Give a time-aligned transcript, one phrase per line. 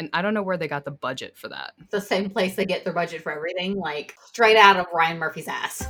[0.00, 1.72] And I don't know where they got the budget for that.
[1.90, 5.48] The same place they get their budget for everything, like straight out of Ryan Murphy's
[5.48, 5.84] ass.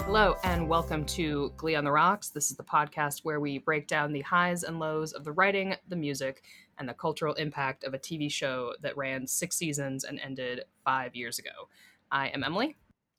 [0.00, 2.30] Hello, and welcome to Glee on the Rocks.
[2.30, 5.76] This is the podcast where we break down the highs and lows of the writing,
[5.88, 6.42] the music,
[6.78, 11.14] and the cultural impact of a TV show that ran six seasons and ended five
[11.16, 11.68] years ago.
[12.10, 12.76] I am Emily.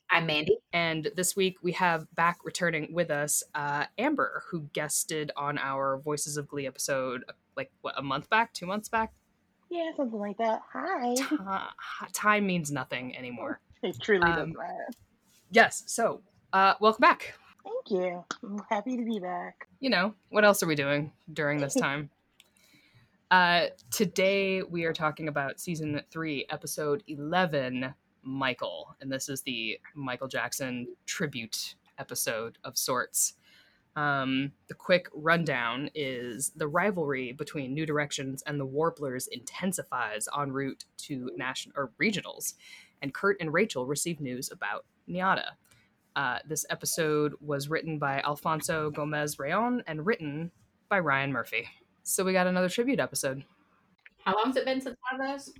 [0.09, 0.57] I'm Mandy.
[0.71, 5.97] And this week we have back returning with us uh, Amber, who guested on our
[5.97, 7.25] Voices of Glee episode
[7.57, 9.11] like, what, a month back, two months back?
[9.69, 10.61] Yeah, something like that.
[10.71, 11.15] Hi.
[11.15, 13.59] Ti- time means nothing anymore.
[13.83, 14.95] It truly Um, does.
[15.51, 16.21] Yes, so
[16.53, 17.35] uh, welcome back.
[17.63, 18.23] Thank you.
[18.43, 19.67] I'm happy to be back.
[19.79, 22.09] you know, what else are we doing during this time?
[23.29, 28.95] Uh, today we are talking about season three, episode 11, Michael.
[29.01, 33.33] And this is the Michael Jackson tribute episode of sorts.
[33.97, 40.51] Um, the quick rundown is the rivalry between New Directions and the Warblers intensifies en
[40.53, 42.53] route to national or regionals,
[43.01, 45.49] and Kurt and Rachel receive news about NYADA.
[46.15, 50.51] Uh, this episode was written by Alfonso Gomez Rejon and written
[50.89, 51.67] by Ryan Murphy.
[52.07, 53.43] So we got another tribute episode.
[54.23, 55.53] How long's it been since one of those?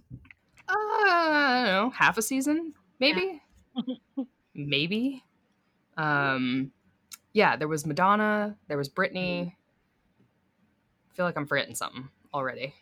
[0.69, 3.41] Uh, I don't know, half a season, maybe,
[4.55, 5.25] maybe.
[5.97, 6.71] Um,
[7.33, 9.51] yeah, there was Madonna, there was Britney.
[11.11, 12.73] I feel like I'm forgetting something already.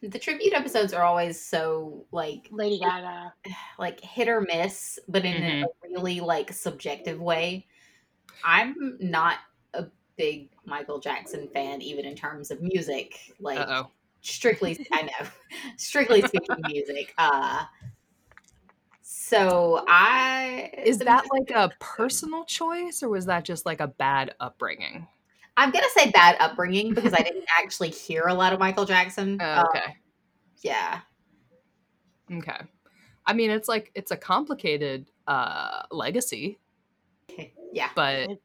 [0.00, 3.34] The tribute episodes are always so like Lady Gaga.
[3.78, 7.66] like hit or miss, but in a really like subjective way.
[8.44, 9.53] I'm not a
[10.16, 13.34] big Michael Jackson fan, even in terms of music.
[13.40, 13.90] Like Uh oh.
[14.20, 15.28] strictly, I know,
[15.76, 17.14] strictly speaking, music.
[17.18, 17.64] Uh,
[19.02, 24.34] so I Is that like a personal choice or was that just like a bad
[24.40, 25.06] upbringing?
[25.56, 29.38] I'm gonna say bad upbringing because I didn't actually hear a lot of Michael Jackson.
[29.40, 29.96] Oh, Uh, okay.
[30.62, 31.00] yeah,
[32.32, 32.56] Okay.
[33.26, 36.58] I mean, it's like it's a complicated uh legacy,
[37.72, 37.90] yeah.
[37.94, 38.40] but It's okay.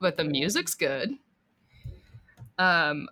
[0.00, 1.10] But the music's good.
[2.58, 3.08] Um,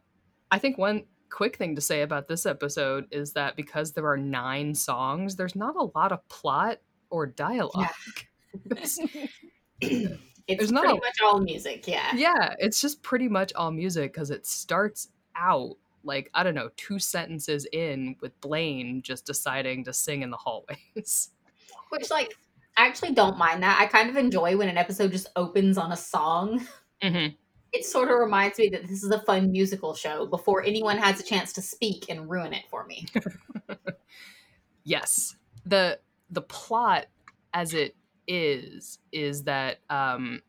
[0.51, 4.17] I think one quick thing to say about this episode is that because there are
[4.17, 6.79] nine songs, there's not a lot of plot
[7.11, 7.89] or dialogue.
[8.71, 8.99] It's-
[10.47, 11.89] It's There's not pretty a- much all music.
[11.89, 12.15] Yeah.
[12.15, 16.69] yeah, it's just pretty much all music because it starts out like I don't know,
[16.77, 21.31] two sentences in with Blaine just deciding to sing in the hallways.
[21.89, 22.37] Which, like,
[22.77, 23.79] I actually don't mind that.
[23.81, 26.67] I kind of enjoy when an episode just opens on a song.
[27.03, 27.27] hmm
[27.73, 31.21] It sort of reminds me that this is a fun musical show before anyone has
[31.21, 33.07] a chance to speak and ruin it for me.
[34.85, 35.37] Yes.
[35.65, 35.99] The
[36.31, 37.07] the plot
[37.53, 37.97] as it
[38.27, 40.43] is is that um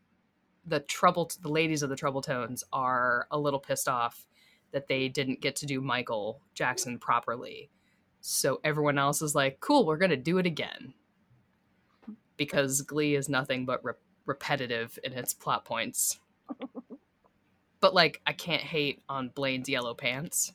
[0.66, 4.26] the trouble the ladies of the trouble tones are a little pissed off
[4.72, 7.70] that they didn't get to do Michael Jackson properly.
[8.20, 10.94] So everyone else is like, "Cool, we're going to do it again."
[12.36, 13.94] Because Glee is nothing but re-
[14.26, 16.18] repetitive in its plot points.
[17.80, 20.52] but like I can't hate on Blaine's yellow pants.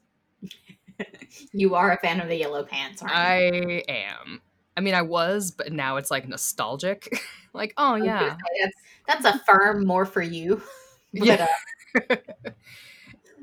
[1.51, 3.77] You are a fan of the yellow pants, aren't you?
[3.79, 4.41] I am.
[4.77, 7.09] I mean, I was, but now it's like nostalgic.
[7.53, 8.67] like, oh I was gonna yeah,
[9.07, 10.61] That's, that's a firm more for you.
[11.13, 11.47] But, Yeah.
[12.09, 12.15] uh,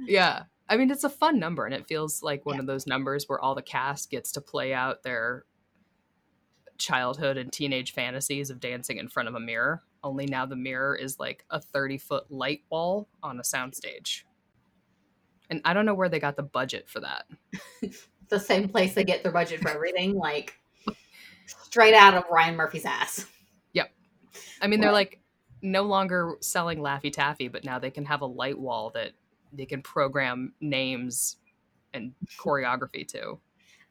[0.07, 0.43] yeah.
[0.71, 3.39] I mean, it's a fun number, and it feels like one of those numbers where
[3.39, 5.45] all the cast gets to play out their
[6.79, 9.83] childhood and teenage fantasies of dancing in front of a mirror.
[10.03, 14.23] Only now the mirror is like a thirty foot light wall on a soundstage,
[15.51, 17.25] and I don't know where they got the budget for that.
[18.29, 20.59] the same place they get their budget for everything, like
[21.47, 23.27] straight out of Ryan Murphy's ass.
[23.73, 23.91] Yep.
[24.61, 25.21] I mean, they're like
[25.63, 29.13] no longer selling Laffy Taffy, but now they can have a light wall that
[29.53, 31.37] they can program names
[31.95, 33.39] and choreography to.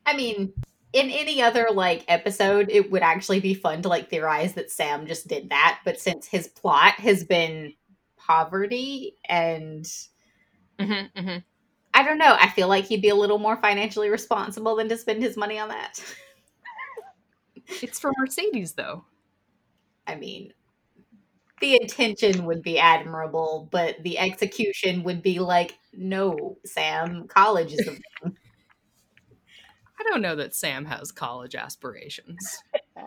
[0.06, 0.54] I mean,
[0.97, 5.07] in any other like episode, it would actually be fun to like theorize that Sam
[5.07, 5.80] just did that.
[5.86, 7.74] But since his plot has been
[8.18, 9.88] poverty and
[10.80, 11.38] Mm-hmm, mm-hmm.
[11.94, 14.98] I don't know, I feel like he'd be a little more financially responsible than to
[14.98, 16.04] spend his money on that.
[17.81, 19.06] It's for Mercedes, though.
[20.07, 20.54] I mean,
[21.60, 27.80] the intention would be admirable, but the execution would be like, no, Sam, college is
[27.86, 27.92] the
[28.24, 28.38] thing.
[30.00, 32.62] I don't know that Sam has college aspirations.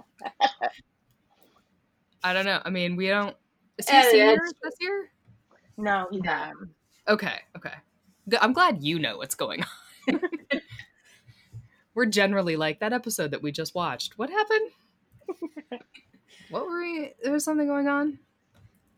[2.23, 2.61] I don't know.
[2.65, 3.37] I mean, we don't.
[3.79, 5.11] Is he Uh, senior this year?
[5.77, 6.31] No, he's No.
[6.31, 6.55] not.
[7.09, 7.75] Okay, okay.
[8.41, 9.65] I'm glad you know what's going
[10.09, 10.21] on.
[11.95, 14.19] we're generally like that episode that we just watched.
[14.19, 14.71] What happened?
[16.51, 17.13] what were we?
[17.23, 18.19] There was something going on.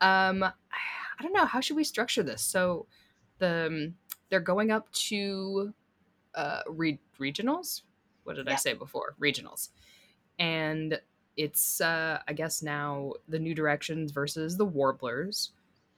[0.01, 1.45] Um, I don't know.
[1.45, 2.41] How should we structure this?
[2.41, 2.87] So,
[3.39, 3.95] the um,
[4.29, 5.73] they're going up to
[6.35, 7.81] uh re- regionals.
[8.23, 9.15] What did I say before?
[9.21, 9.69] Regionals,
[10.39, 10.99] and
[11.35, 15.51] it's uh I guess now the New Directions versus the Warblers,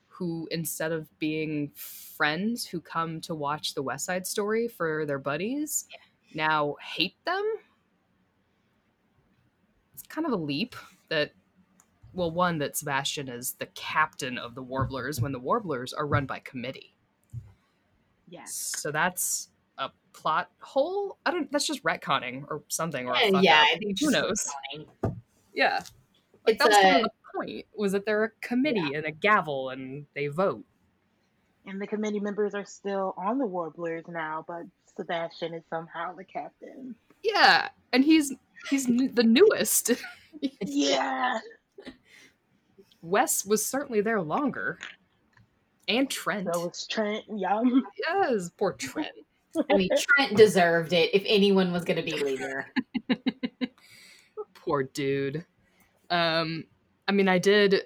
[0.08, 5.20] who instead of being friends who come to watch the West Side Story for their
[5.20, 5.88] buddies,
[6.34, 7.44] now hate them.
[9.94, 10.76] It's kind of a leap
[11.10, 11.32] that
[12.16, 16.26] well, one that Sebastian is the captain of the Warblers when the Warblers are run
[16.26, 16.96] by committee.
[18.28, 18.54] Yes.
[18.78, 19.50] So that's
[20.16, 21.18] plot hole.
[21.26, 21.52] I don't.
[21.52, 23.08] That's just retconning or something.
[23.08, 23.64] Or a Uh, yeah.
[23.74, 24.50] I think Who knows?
[24.72, 24.88] funny.
[25.54, 25.80] Yeah,
[26.46, 27.10] like It's that was kind of the
[27.40, 27.66] point.
[27.76, 30.64] Was that they're a committee and a gavel and they vote.
[31.68, 34.64] And the committee members are still on the Warblers now, but
[34.96, 36.94] Sebastian is somehow the captain.
[37.24, 38.34] Yeah, and he's
[38.70, 39.92] he's n- the newest.
[40.62, 41.40] Yeah.
[43.02, 44.80] Wes was certainly there longer,
[45.88, 46.50] and Trent.
[46.54, 47.24] So it's Trent.
[47.30, 47.84] Yum.
[48.08, 49.08] Yes, poor Trent.
[49.70, 52.68] I mean, Trent deserved it if anyone was going to be leader.
[54.54, 55.46] poor dude.
[56.10, 56.66] Um,
[57.08, 57.84] I mean, I did,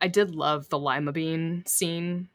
[0.00, 2.28] I did love the lima bean scene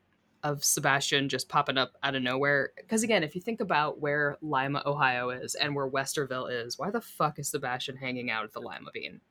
[0.43, 2.71] of Sebastian just popping up out of nowhere.
[2.75, 6.91] Because again, if you think about where Lima, Ohio is, and where Westerville is, why
[6.91, 9.21] the fuck is Sebastian hanging out at the lima bean?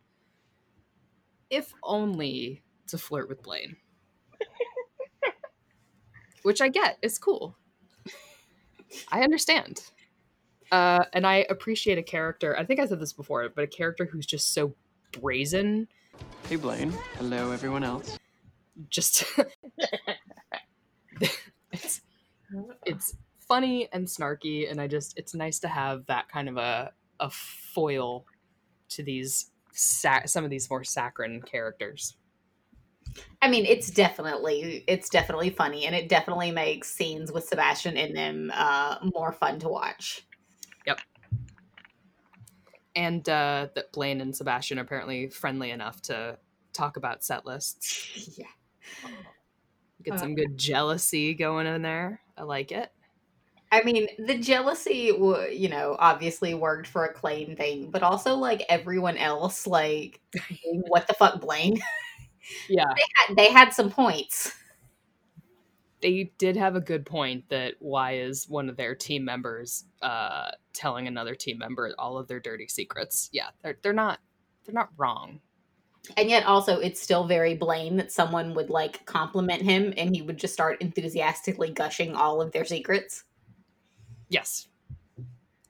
[1.51, 3.77] If only to flirt with Blaine.
[6.43, 6.97] Which I get.
[7.03, 7.57] It's cool.
[9.11, 9.83] I understand.
[10.71, 12.59] Uh, and I appreciate a character.
[12.59, 14.75] I think I said this before, but a character who's just so
[15.13, 15.89] brazen.
[16.49, 16.93] Hey Blaine.
[17.19, 18.19] Hello everyone else.
[18.89, 19.25] Just
[21.73, 22.01] it's
[22.87, 23.17] it's
[23.47, 27.29] funny and snarky, and I just it's nice to have that kind of a a
[27.31, 28.25] foil
[28.91, 32.17] to these sa- some of these more saccharine characters.
[33.41, 38.15] I mean, it's definitely it's definitely funny, and it definitely makes scenes with Sebastian in
[38.15, 40.27] them uh, more fun to watch.
[40.87, 41.01] Yep.
[42.95, 46.39] And uh, that Blaine and Sebastian are apparently friendly enough to
[46.73, 48.29] talk about set lists.
[48.39, 48.47] Yeah.
[50.03, 52.21] Get Uh, some good jealousy going in there.
[52.37, 52.91] I like it.
[53.71, 58.35] I mean, the jealousy, w- you know, obviously worked for a Klaine thing, but also
[58.35, 60.21] like everyone else, like,
[60.89, 61.81] what the fuck, Blaine?
[62.69, 62.85] Yeah.
[62.97, 64.55] they, had, they had some points.
[66.01, 70.51] they did have a good point that why is one of their team members uh
[70.73, 73.29] telling another team member all of their dirty secrets.
[73.33, 74.19] Yeah they're, they're not
[74.65, 75.41] they're not wrong.
[76.17, 80.21] And yet, also, it's still very Blaine that someone would like compliment him and he
[80.21, 83.23] would just start enthusiastically gushing all of their secrets.
[84.29, 84.67] yes.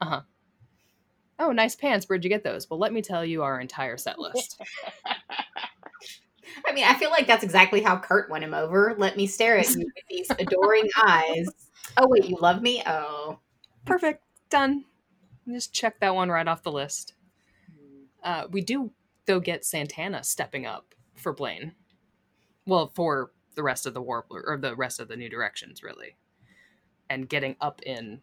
[0.01, 0.23] Uh-huh.
[1.39, 2.09] Oh nice pants.
[2.09, 2.69] Where'd you get those?
[2.71, 4.61] Well let me tell you our entire set list
[6.67, 8.95] I mean, I feel like that's exactly how Kurt won him over.
[8.99, 11.47] Let me stare at you with these adoring eyes.
[11.97, 12.83] Oh, wait, you love me?
[12.87, 13.39] Oh.
[13.85, 14.85] perfect done
[15.51, 17.15] just check that one right off the list
[18.23, 18.93] uh we do
[19.27, 21.73] though get santana stepping up for blaine
[22.67, 26.17] well for the rest of the warbler or the rest of the new directions really
[27.11, 28.21] and getting up in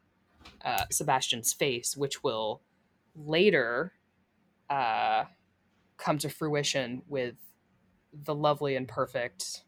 [0.64, 2.62] uh, sebastian's face which will
[3.16, 3.92] later
[4.70, 5.26] uh,
[5.98, 7.36] come to fruition with
[8.14, 9.64] the lovely and perfect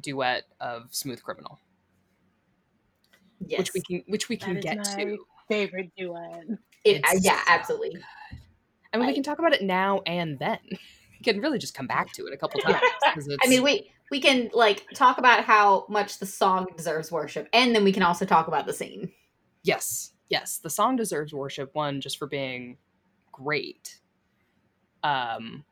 [0.00, 1.60] duet of smooth criminal
[3.46, 3.60] Yes.
[3.60, 6.46] which we can which we can That is get my to favorite duet.
[6.84, 8.02] It, uh, It's yeah, so absolutely.
[8.92, 10.58] I mean, we can talk about it now and then.
[11.20, 12.82] We can really just come back to it a couple times.
[13.14, 17.48] 'cause I mean, we we can like talk about how much the song deserves worship,
[17.52, 19.12] and then we can also talk about the scene.
[19.62, 21.74] yes, yes, the song deserves worship.
[21.74, 22.78] One, just for being
[23.32, 24.00] great,
[25.02, 25.64] um,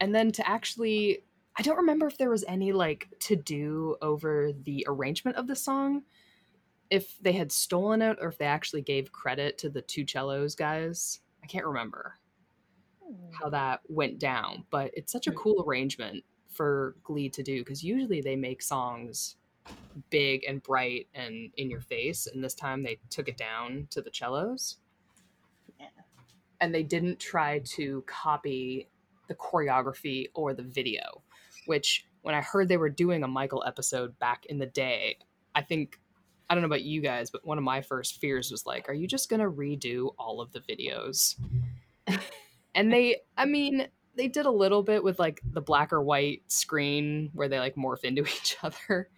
[0.00, 1.24] and then to actually,
[1.60, 5.54] I don't remember if there was any like to do over the arrangement of the
[5.54, 6.04] song,
[6.88, 10.54] if they had stolen it or if they actually gave credit to the two cellos
[10.54, 11.20] guys.
[11.44, 12.14] I can't remember.
[13.38, 13.50] how hmm.
[13.50, 15.36] that went down, but it's such a hmm.
[15.36, 19.36] cool arrangement for Glee to do because usually they make songs
[20.08, 24.00] big and bright and in your face, and this time they took it down to
[24.00, 24.78] the cellos.
[25.78, 25.88] Yeah.
[26.62, 28.88] And they didn't try to copy
[29.28, 31.22] the choreography or the video,
[31.66, 35.18] which when I heard they were doing a Michael episode back in the day,
[35.54, 35.98] I think
[36.48, 38.94] I don't know about you guys, but one of my first fears was like, are
[38.94, 41.36] you just going to redo all of the videos?
[42.74, 43.86] and they i mean
[44.16, 47.76] they did a little bit with like the black or white screen where they like
[47.76, 49.08] morph into each other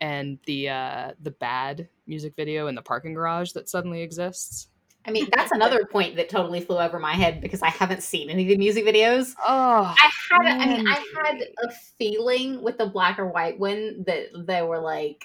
[0.00, 4.68] and the uh the bad music video in the parking garage that suddenly exists
[5.06, 8.28] I mean, that's another point that totally flew over my head because I haven't seen
[8.28, 9.34] any of the music videos.
[9.46, 13.58] Oh, I had, a- I mean, I had a feeling with the black or white
[13.58, 15.24] one that they were like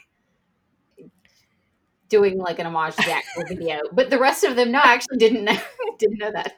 [2.08, 4.94] doing like an homage to the actual video, but the rest of them, no, I
[4.94, 5.58] actually didn't know,
[6.00, 6.53] didn't know that.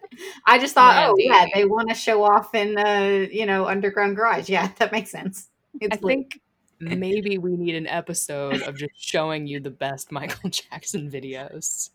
[0.46, 1.24] I just thought, oh Randy.
[1.26, 4.50] yeah, they want to show off in, the you know, underground garage.
[4.50, 5.50] Yeah, that makes sense.
[5.80, 6.40] It's I think
[6.80, 11.90] maybe we need an episode of just showing you the best Michael Jackson videos.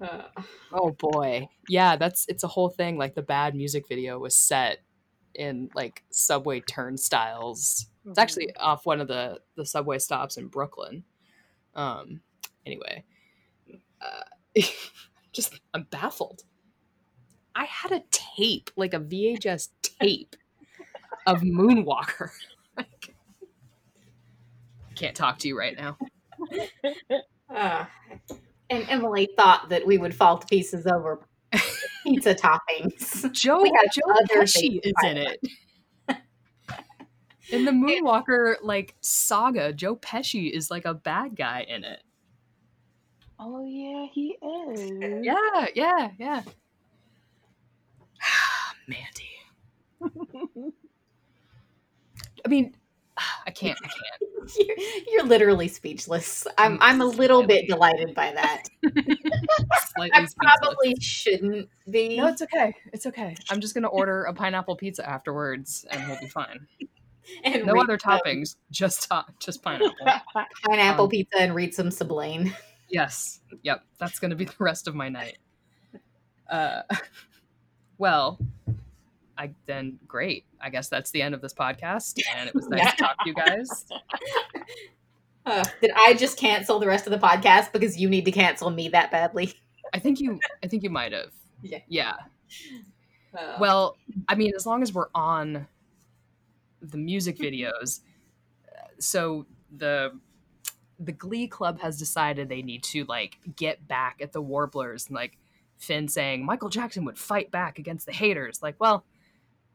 [0.00, 0.22] Uh,
[0.72, 1.48] Oh boy.
[1.68, 2.96] Yeah, that's it's a whole thing.
[2.96, 4.78] Like the bad music video was set
[5.34, 7.86] in like subway turnstiles.
[8.06, 11.04] It's actually off one of the the subway stops in Brooklyn.
[11.74, 12.20] Um
[12.66, 13.04] anyway.
[14.00, 14.60] Uh
[15.32, 16.44] just I'm baffled.
[17.54, 20.36] I had a tape, like a VHS tape
[21.26, 22.30] of Moonwalker.
[22.76, 23.14] Like,
[24.94, 25.98] can't talk to you right now.
[27.54, 27.84] uh,
[28.70, 31.20] and Emily thought that we would fall to pieces over
[32.04, 33.30] pizza toppings.
[33.32, 35.46] Joe We had Joe other Pesci is in it.
[37.50, 42.02] In the Moonwalker like saga, Joe Pesci is like a bad guy in it.
[43.38, 45.24] Oh yeah, he is.
[45.24, 46.42] Yeah, yeah, yeah.
[48.86, 49.30] Mandy.
[52.44, 52.74] I mean,
[53.46, 53.78] I can't.
[53.82, 54.30] I can't.
[54.58, 54.76] You're,
[55.08, 56.46] you're literally speechless.
[56.58, 58.64] I'm I'm a little bit delighted by that.
[58.84, 60.34] I speechless.
[60.34, 62.16] probably shouldn't be.
[62.16, 62.74] No, it's okay.
[62.92, 63.36] It's okay.
[63.48, 66.66] I'm just gonna order a pineapple pizza afterwards, and we'll be fine.
[67.44, 69.94] and No other some toppings, just top, just pineapple.
[70.66, 72.52] pineapple Um, pizza and read some Seblaine.
[72.88, 73.40] Yes.
[73.62, 73.84] Yep.
[73.98, 75.38] That's going to be the rest of my night.
[76.48, 76.82] Uh,
[77.98, 78.38] well,
[79.40, 80.44] I then great.
[80.60, 83.28] I guess that's the end of this podcast, and it was nice to talk to
[83.28, 83.86] you guys.
[85.46, 88.68] Uh, did I just cancel the rest of the podcast because you need to cancel
[88.68, 89.54] me that badly?
[89.94, 90.38] I think you.
[90.62, 91.32] I think you might have.
[91.62, 91.78] Yeah.
[91.88, 92.12] Yeah.
[93.36, 93.96] Uh, Well,
[94.28, 95.66] I mean, as long as we're on
[96.82, 98.00] the music videos,
[98.98, 100.12] so the
[100.98, 105.16] the Glee Club has decided they need to like get back at the Warblers and
[105.16, 105.38] like
[105.78, 108.62] Finn saying Michael Jackson would fight back against the haters.
[108.62, 109.04] Like, well,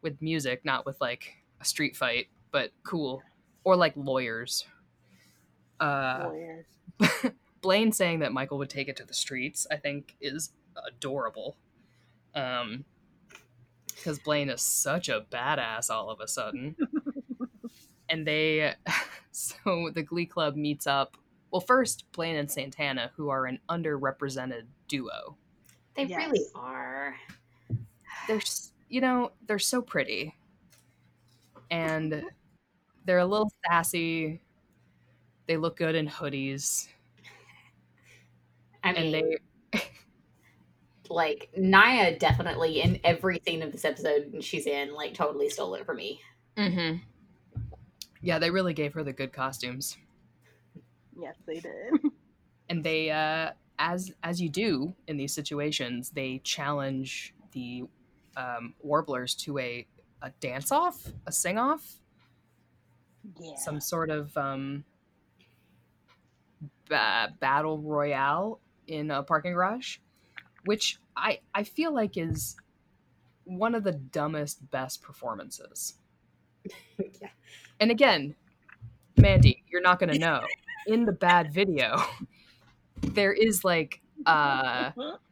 [0.05, 3.21] with music, not with like a street fight, but cool.
[3.65, 4.65] Or like lawyers.
[5.79, 6.65] Uh Lawyers.
[7.61, 10.51] Blaine saying that Michael would take it to the streets, I think, is
[10.87, 11.57] adorable.
[12.35, 12.85] Um,
[13.87, 16.75] because Blaine is such a badass all of a sudden.
[18.09, 18.75] and they,
[19.31, 21.17] so the Glee Club meets up.
[21.49, 25.37] Well, first, Blaine and Santana, who are an underrepresented duo.
[25.95, 26.27] they Yes.
[26.27, 27.15] really are.
[28.27, 30.35] They're, s- you know, they're so pretty.
[31.69, 32.23] And
[33.05, 34.41] they're a little sassy.
[35.47, 36.87] They look good in hoodies.
[38.83, 39.81] I mean, And they,
[41.09, 45.85] like Naya definitely in every scene of this episode she's in, like totally stole it
[45.85, 46.21] from me.
[46.57, 46.97] Mm-hmm.
[48.21, 49.97] Yeah, they really gave her the good costumes,
[51.17, 51.93] Yes, they did.
[52.69, 57.83] and they, uh, as as you do in these situations, they challenge the
[58.37, 59.87] um, warblers to a
[60.21, 61.97] a dance off, a sing off,
[63.39, 63.55] Yeah.
[63.57, 64.83] some sort of um,
[66.89, 69.97] ba- battle royale in a parking garage,
[70.65, 72.55] which I I feel like is
[73.45, 75.95] one of the dumbest best performances.
[76.99, 77.29] yeah.
[77.79, 78.35] And again,
[79.17, 80.41] Mandy, you're not gonna know.
[80.87, 82.01] In the bad video,
[83.01, 84.91] there is like uh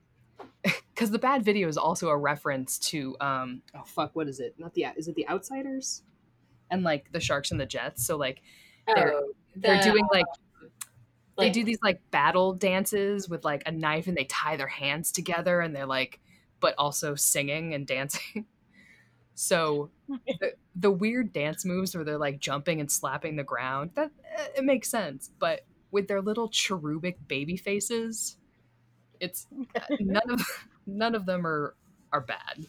[0.93, 4.55] because the bad video is also a reference to um oh fuck what is it?
[4.57, 6.03] Not the is it the outsiders?
[6.71, 8.05] And like the sharks and the jets.
[8.05, 8.41] So like
[8.87, 10.25] They're- Oh, they're doing like
[11.37, 15.11] they do these like battle dances with like a knife and they tie their hands
[15.11, 16.19] together and they're like
[16.59, 18.45] but also singing and dancing.
[19.35, 24.11] So the, the weird dance moves where they're like jumping and slapping the ground that
[24.37, 25.31] eh, it makes sense.
[25.39, 28.37] But with their little cherubic baby faces
[29.23, 29.47] it's
[29.99, 30.41] none of
[30.85, 31.75] none of them are
[32.11, 32.65] are bad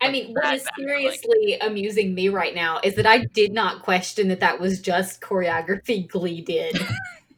[0.00, 3.52] I mean, what is bad, like- seriously amusing me right now is that I did
[3.52, 6.78] not question that that was just choreography Glee did.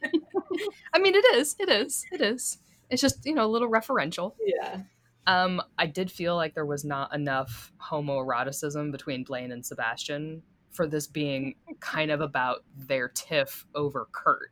[0.95, 2.59] i mean it is it is it is
[2.91, 4.81] it's just you know a little referential yeah.
[5.27, 10.87] Um, I did feel like there was not enough homoeroticism between Blaine and Sebastian for
[10.87, 14.51] this being kind of about their tiff over Kurt.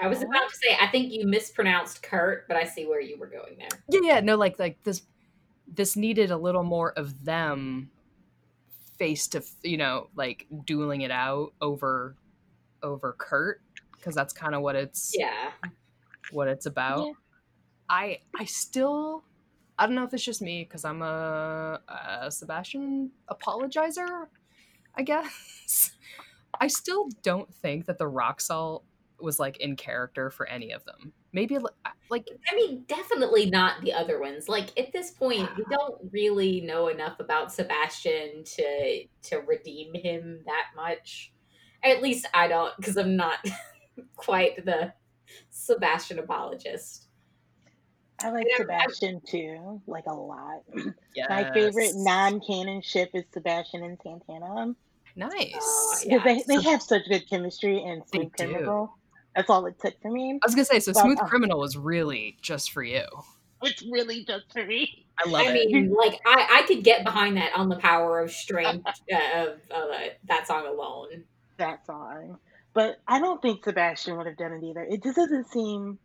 [0.00, 3.18] I was about to say, I think you mispronounced Kurt, but I see where you
[3.18, 3.68] were going there.
[3.90, 5.02] Yeah, yeah, no, like like this
[5.66, 7.90] this needed a little more of them
[8.98, 12.16] face to you know like dueling it out over
[12.82, 13.60] over Kurt
[13.92, 15.50] because that's kind of what it's Yeah.
[16.32, 17.06] what it's about.
[17.06, 17.12] Yeah.
[17.90, 19.24] I I still
[19.78, 24.26] I don't know if it's just me because I'm a, a Sebastian apologizer,
[24.96, 25.92] I guess.
[26.60, 28.84] I still don't think that the rock salt
[29.20, 31.12] was like in character for any of them.
[31.32, 34.48] Maybe like I mean, definitely not the other ones.
[34.48, 40.40] Like at this point, we don't really know enough about Sebastian to to redeem him
[40.46, 41.32] that much.
[41.84, 43.38] At least I don't, because I'm not
[44.16, 44.92] quite the
[45.50, 47.04] Sebastian apologist.
[48.20, 50.62] I like Yeah, I- Sebastian too, like a lot.
[51.14, 51.26] yes.
[51.28, 54.74] My favorite non-canon ship is Sebastian and Santana
[55.14, 55.52] nice.
[55.60, 58.90] Oh, because Yeah, they, they have such good chemistry and They Smooth do.
[59.34, 59.36] Criminal.
[59.36, 60.38] That's all it took for me.
[60.42, 63.04] I was gonna say, so But, Smooth uh, Criminal was really just for you.
[63.62, 65.06] It's really just for me.
[65.18, 65.70] I love I it.
[65.70, 69.58] mean, like I, I could get behind that on the power of strength uh, of
[69.70, 69.86] uh,
[70.28, 71.24] that song alone.
[71.56, 72.38] That song,
[72.72, 74.82] but I don't think Sebastian would have done it either.
[74.82, 75.98] It just doesn't seem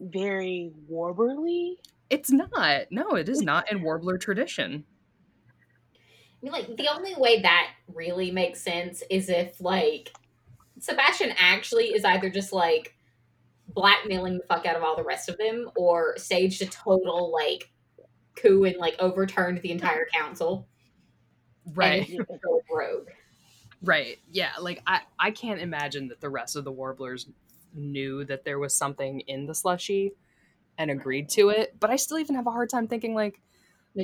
[0.00, 1.74] very Warberly.
[2.08, 2.86] It's not.
[2.90, 4.84] No, it is not in Warbler tradition.
[5.52, 10.12] I mean, like the only way that really makes sense is if like
[10.78, 12.94] Sebastian actually is either just like
[13.68, 17.70] blackmailing the fuck out of all the rest of them, or staged a total like
[18.36, 20.68] coup and like overturned the entire council
[21.74, 22.08] Right.
[22.08, 23.08] and is go rogue.
[23.82, 24.18] Right.
[24.30, 24.50] Yeah.
[24.60, 27.26] Like I, I can't imagine that the rest of the warblers
[27.74, 30.12] knew that there was something in the slushy
[30.78, 31.74] and agreed to it.
[31.80, 33.40] But I still even have a hard time thinking like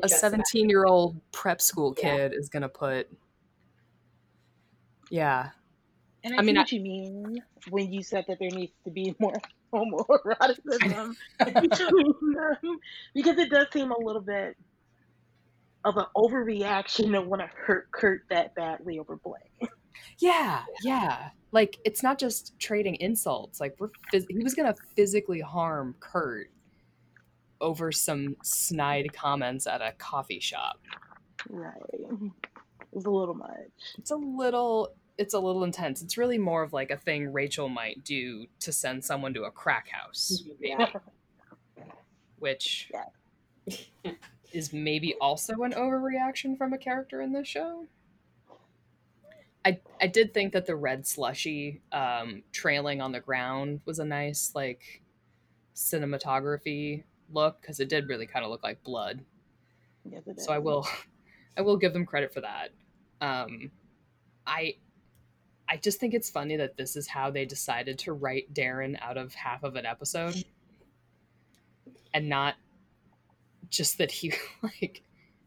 [0.03, 2.17] a 17 year old prep school Yeah.
[2.17, 3.09] kid is gonna put
[5.11, 5.51] Yeah.
[6.25, 8.91] And I, I see mean, what you mean when you said that there needs to
[8.91, 9.35] be more
[9.73, 12.79] homoeroticism between them,
[13.15, 14.57] because it does seem a little bit
[15.85, 19.71] of an overreaction to want to hurt Kurt that badly over Blaine.
[20.19, 21.31] Yeah, yeah.
[21.51, 23.61] Like it's not just trading insults.
[23.61, 26.51] Like we're phys- he was gonna physically harm Kurt
[27.61, 30.81] over some snide comments at a coffee shop.
[31.49, 31.75] Right.
[31.93, 32.31] It
[32.93, 33.51] was a little much.
[33.99, 36.03] It's a little it's a little intense.
[36.03, 39.51] It's really more of like a thing Rachel might do to send someone to a
[39.51, 40.91] crack house, Yeah.
[42.39, 44.13] which Yeah.
[44.53, 47.87] is maybe also an overreaction from a character in this show.
[49.65, 54.05] I I did think that the red slushy um, trailing on the ground was a
[54.05, 55.03] nice like
[55.75, 59.25] cinematography look because it did really kind of look like blood.
[60.05, 60.87] It So I will
[61.57, 62.71] I will give them credit for that.
[63.21, 63.71] Um,
[64.47, 64.77] I
[65.73, 69.17] I just think it's funny that this is how they decided to write Darren out
[69.17, 70.45] of half of an episode,
[72.13, 72.57] and not
[73.71, 75.01] just that he like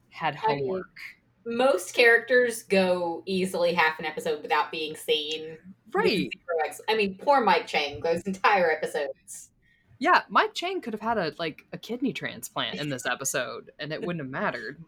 [0.10, 0.98] had I mean, homework.
[1.46, 5.60] Most characters go easily half an episode without being seen.
[5.94, 6.32] Right.
[6.66, 9.52] ex- I mean, poor Mike Chang goes entire episodes.
[10.00, 13.94] Yeah, Mike Chang could have had a like a kidney transplant in this episode, and
[13.94, 14.84] it wouldn't have mattered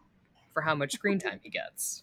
[0.52, 2.02] for how much screen time he gets.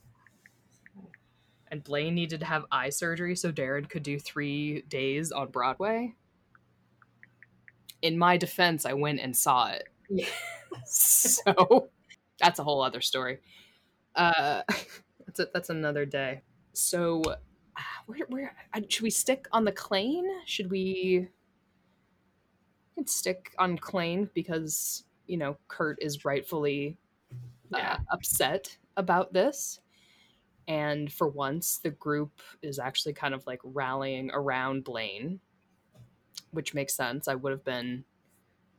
[1.75, 6.15] And Blaine needed to have eye surgery so Darren could do three days on Broadway.
[8.01, 9.89] In my defense, I went and saw it.
[10.09, 10.27] Yeah.
[10.85, 11.89] So
[12.39, 13.39] that's a whole other story.
[14.15, 14.63] Uh,
[15.25, 16.41] that's a, that's another day.
[16.73, 17.35] So, uh,
[18.07, 20.27] where where uh, should we stick on the Klaine?
[20.45, 21.29] Should we?
[22.95, 26.97] we can stick on Klaine because you know Kurt is rightfully
[27.73, 27.97] uh, Yeah.
[28.11, 29.79] upset about this,
[30.67, 35.39] and for once the group is actually kind of like rallying around Blaine,
[36.51, 37.28] which makes sense.
[37.28, 38.04] I would have been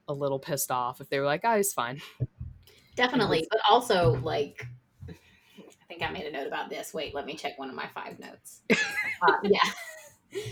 [0.09, 2.01] a little pissed off if they were like, "Ah, he's fine."
[2.97, 4.67] Definitely, but also like
[5.09, 6.93] I think I made a note about this.
[6.93, 8.63] Wait, let me check one of my five notes.
[9.23, 9.61] Uh, yeah.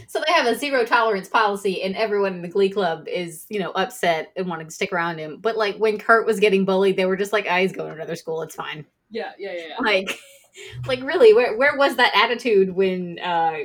[0.08, 3.60] So they have a zero tolerance policy, and everyone in the Glee Club is, you
[3.60, 5.36] know, upset and wanting to stick around him.
[5.38, 7.94] But like when Kurt was getting bullied, they were just like, "Ah, he's going to
[7.94, 8.40] another school.
[8.40, 9.76] It's fine." Yeah, yeah, yeah.
[9.80, 10.18] Like,
[10.86, 13.58] like really, where where was that attitude when uh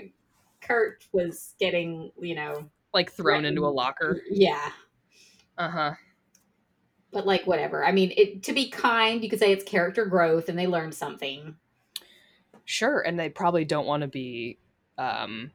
[0.61, 4.21] Kurt was getting, you know, Like thrown into a locker.
[4.29, 4.71] yeah.
[5.57, 5.93] Uh huh.
[7.11, 7.83] But like whatever.
[7.85, 10.93] I mean, it to be kind, you could say it's character growth, and they learned
[10.93, 11.55] something.
[12.65, 14.59] Sure, and they probably don't want to be,
[14.99, 15.49] um,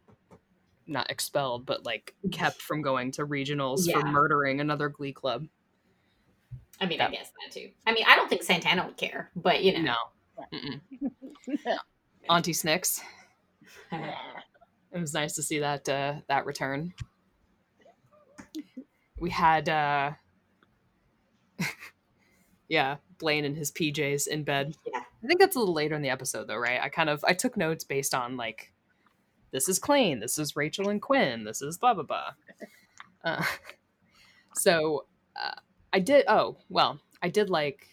[0.88, 5.46] not expelled, but like kept from going to regionals for murdering another Glee club.
[6.80, 7.06] I mean, Yeah.
[7.06, 7.70] I guess that too.
[7.86, 9.94] I mean, I don't think Santana would care, but you know,
[10.52, 10.58] No.
[12.30, 13.00] Auntie Snix.
[13.92, 16.94] It was nice to see that uh, that return.
[19.18, 20.12] We had, uh,
[22.68, 24.76] yeah, Blaine in his PJs in bed.
[24.86, 25.00] Yeah.
[25.00, 26.80] I think that's a little later in the episode, though, right?
[26.80, 28.72] I kind of I took notes based on like,
[29.50, 32.30] this is Klaine, this is Rachel and Quinn, this is blah blah blah.
[33.24, 33.44] Uh,
[34.54, 35.60] so, uh,
[35.92, 36.24] I did.
[36.28, 37.88] Oh, well, I did like.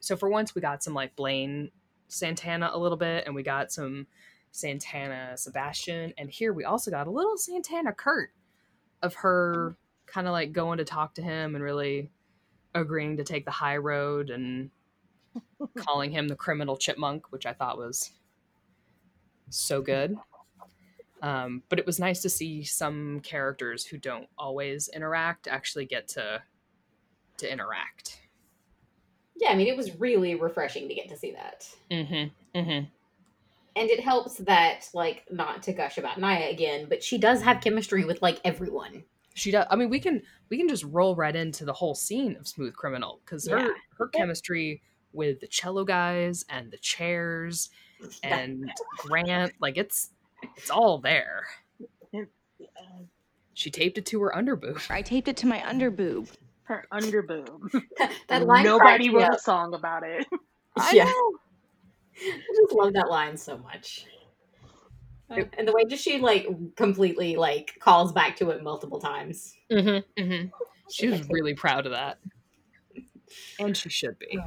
[0.00, 1.70] So for once, we got some like Blaine
[2.14, 4.06] Santana a little bit, and we got some
[4.52, 8.30] Santana Sebastian, and here we also got a little Santana Kurt
[9.02, 12.10] of her kind of like going to talk to him and really
[12.74, 14.70] agreeing to take the high road and
[15.76, 18.10] calling him the criminal chipmunk, which I thought was
[19.50, 20.16] so good.
[21.22, 26.08] Um, but it was nice to see some characters who don't always interact actually get
[26.08, 26.42] to
[27.38, 28.20] to interact.
[29.36, 31.68] Yeah, I mean, it was really refreshing to get to see that.
[31.90, 32.58] Mm-hmm.
[32.58, 32.84] Mm-hmm.
[33.76, 37.60] And it helps that, like, not to gush about Naya again, but she does have
[37.60, 39.02] chemistry with like everyone.
[39.34, 39.66] She does.
[39.68, 42.74] I mean, we can we can just roll right into the whole scene of Smooth
[42.74, 43.68] Criminal because her Yeah.
[43.98, 44.80] her chemistry
[45.12, 47.70] with the cello guys and the chairs
[48.22, 50.10] and Grant, like it's
[50.56, 51.44] it's all there.
[53.56, 54.90] She taped it to her underboob.
[54.90, 56.28] I taped it to my underboob.
[56.64, 57.72] Her underboob.
[58.28, 59.34] that line Nobody wrote up.
[59.34, 60.26] a song about it.
[60.78, 61.04] I Yeah.
[61.04, 61.32] know.
[62.16, 64.06] I just love that line so much.
[65.30, 66.46] It- and the way just she like
[66.76, 69.54] completely like calls back to it multiple times.
[69.70, 70.48] Mm-hmm, mm-hmm.
[70.90, 72.18] She was really proud of that,
[73.58, 74.38] and she should be.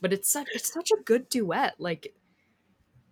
[0.00, 1.74] But it's such it's such a good duet.
[1.78, 2.14] Like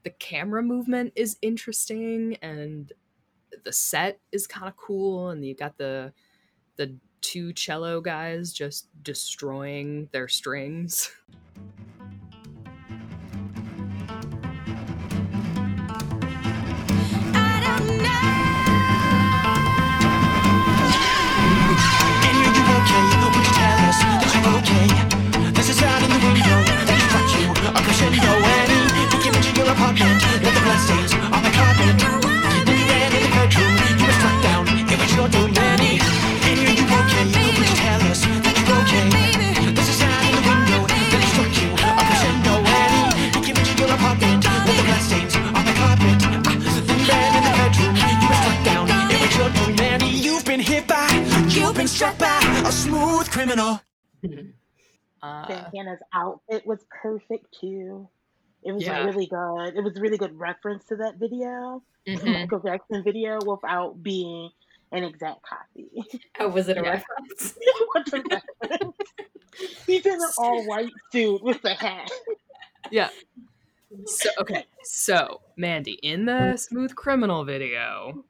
[0.02, 2.92] the camera movement is interesting, and
[3.64, 6.12] the set is kind of cool, and you got the
[6.76, 11.10] the two cello guys just destroying their strings.
[22.24, 23.04] And are you okay?
[23.22, 25.52] Would you tell us that you're okay?
[25.52, 26.58] This is out in the window
[26.88, 30.51] that struck you a crescendo Annie, took you into your apartment
[51.82, 53.80] been struck by a smooth criminal.
[55.24, 58.08] Uh, Santana's outfit was perfect too.
[58.64, 59.04] It was Yeah.
[59.04, 59.76] really good.
[59.76, 62.24] It was really good reference to that video, the mhm.
[62.40, 64.50] Michael Jackson video, without being
[64.90, 65.88] an exact copy.
[66.40, 66.90] Oh, was it a Yeah.
[66.90, 67.54] reference?
[67.56, 68.22] it was a
[68.68, 68.96] reference.
[69.86, 72.10] He's in an all white suit with a hat.
[72.90, 73.10] Yeah.
[74.06, 78.24] So okay, so Mandy, in the Smooth Criminal video,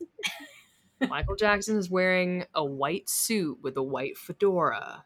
[1.08, 5.04] Michael Jackson is wearing a white suit with a white fedora.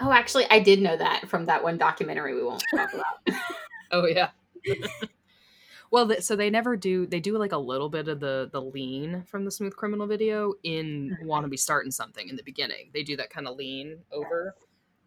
[0.00, 3.38] Oh, actually, I did know that from that one documentary we won't talk about.
[3.94, 4.30] Oh yeah.
[5.90, 7.06] well, th- so they never do.
[7.06, 10.54] They do like a little bit of the the lean from the Smooth Criminal video
[10.64, 12.90] in "Want to Be Starting Something" in the beginning.
[12.94, 14.54] They do that kind of lean over,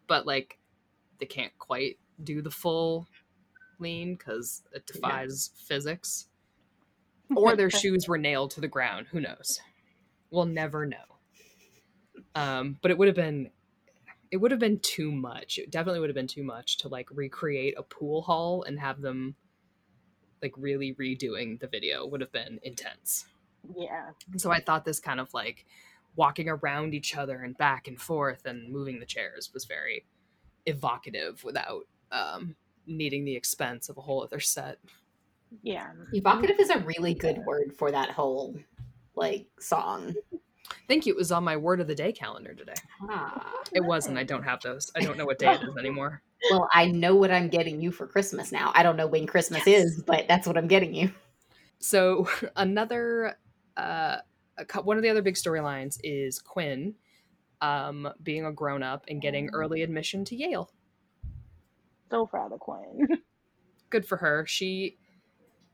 [0.06, 0.58] but like
[1.18, 3.08] they can't quite do the full
[3.80, 6.28] lean because it defies physics.
[7.34, 9.06] Or their shoes were nailed to the ground.
[9.10, 9.60] Who knows?
[10.30, 10.96] We'll never know.
[12.34, 13.50] Um, but it would have been
[14.30, 15.58] it would have been too much.
[15.58, 19.00] It definitely would have been too much to like recreate a pool hall and have
[19.00, 19.36] them
[20.42, 23.26] like really redoing the video would have been intense.
[23.76, 24.10] Yeah.
[24.30, 25.64] And so I thought this kind of like
[26.14, 30.04] walking around each other and back and forth and moving the chairs was very
[30.66, 34.78] evocative without um, needing the expense of a whole other set.
[35.62, 35.88] Yeah.
[36.12, 38.56] Evocative is a really good word for that whole
[39.14, 40.14] like song.
[40.88, 41.14] Thank you.
[41.14, 42.74] It was on my word of the day calendar today.
[43.08, 43.52] Ah.
[43.72, 44.18] It wasn't.
[44.18, 44.90] I don't have those.
[44.96, 46.22] I don't know what day it is anymore.
[46.50, 48.72] Well, I know what I'm getting you for Christmas now.
[48.74, 51.12] I don't know when Christmas is, but that's what I'm getting you.
[51.78, 53.36] So another
[53.76, 54.18] uh,
[54.58, 56.94] a, one of the other big storylines is Quinn
[57.60, 60.70] um, being a grown up and getting early admission to Yale.
[62.10, 63.08] So proud of Quinn.
[63.90, 64.46] Good for her.
[64.46, 64.98] She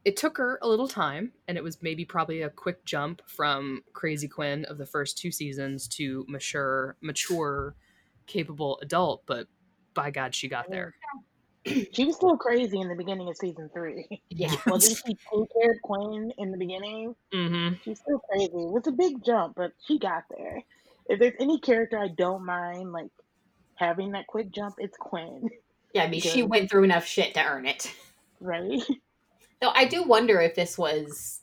[0.05, 3.83] it took her a little time and it was maybe probably a quick jump from
[3.93, 7.77] crazy Quinn of the first two seasons to mature mature
[8.27, 9.47] capable adult, but
[9.95, 10.95] by God she got there.
[11.67, 14.07] she was still crazy in the beginning of season three.
[14.31, 14.55] Yeah.
[14.67, 17.15] Wasn't she pink-haired Quinn in the beginning?
[17.33, 17.75] Mm-hmm.
[17.85, 18.47] She's still crazy.
[18.47, 20.63] It was a big jump, but she got there.
[21.09, 23.11] If there's any character I don't mind, like
[23.77, 25.51] having that quick jump, it's Quinn,
[25.95, 27.93] Yeah, I mean, she went through enough shit to earn it.
[28.41, 28.81] right?
[29.63, 31.41] Though I do wonder if this was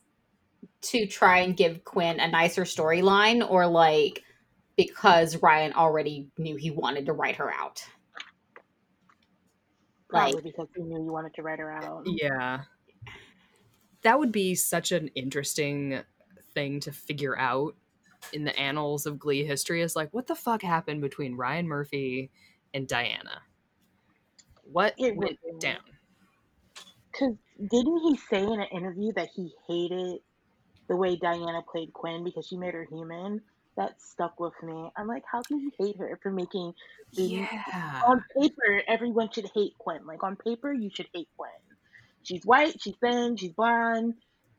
[0.81, 4.23] to try and give Quinn a nicer storyline or like
[4.75, 7.81] because Ryan already knew he wanted to write her out.
[10.11, 12.03] Like, Probably because he knew you wanted to write her out.
[12.05, 12.63] Yeah.
[14.01, 16.01] That would be such an interesting
[16.53, 17.75] thing to figure out
[18.33, 22.31] in the annals of Glee history is like, what the fuck happened between Ryan Murphy
[22.73, 23.41] and Diana?
[24.63, 25.79] What It went really- down?
[27.11, 30.19] Because didn't he say in an interview that he hated
[30.87, 33.41] the way Diana played Quinn because she made her human?
[33.77, 34.91] That stuck with me.
[34.97, 36.73] I'm like, how can you hate her for making
[37.13, 38.01] the Yeah.
[38.05, 40.05] on paper everyone should hate Quinn.
[40.05, 41.51] Like on paper you should hate Quinn.
[42.23, 44.15] She's white, she's thin, she's blonde,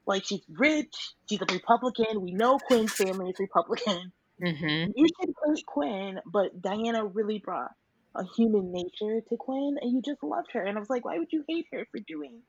[0.07, 2.23] like she's rich, she's a Republican.
[2.23, 4.13] We know Quinn's family is Republican.
[4.43, 4.93] Mm-hmm.
[4.97, 7.73] You should hate Quinn, but Diana really brought
[8.15, 10.63] a human nature to Quinn and you just loved her.
[10.63, 12.41] And I was like, why would you hate her for doing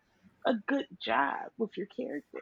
[0.45, 2.41] a good job with your character?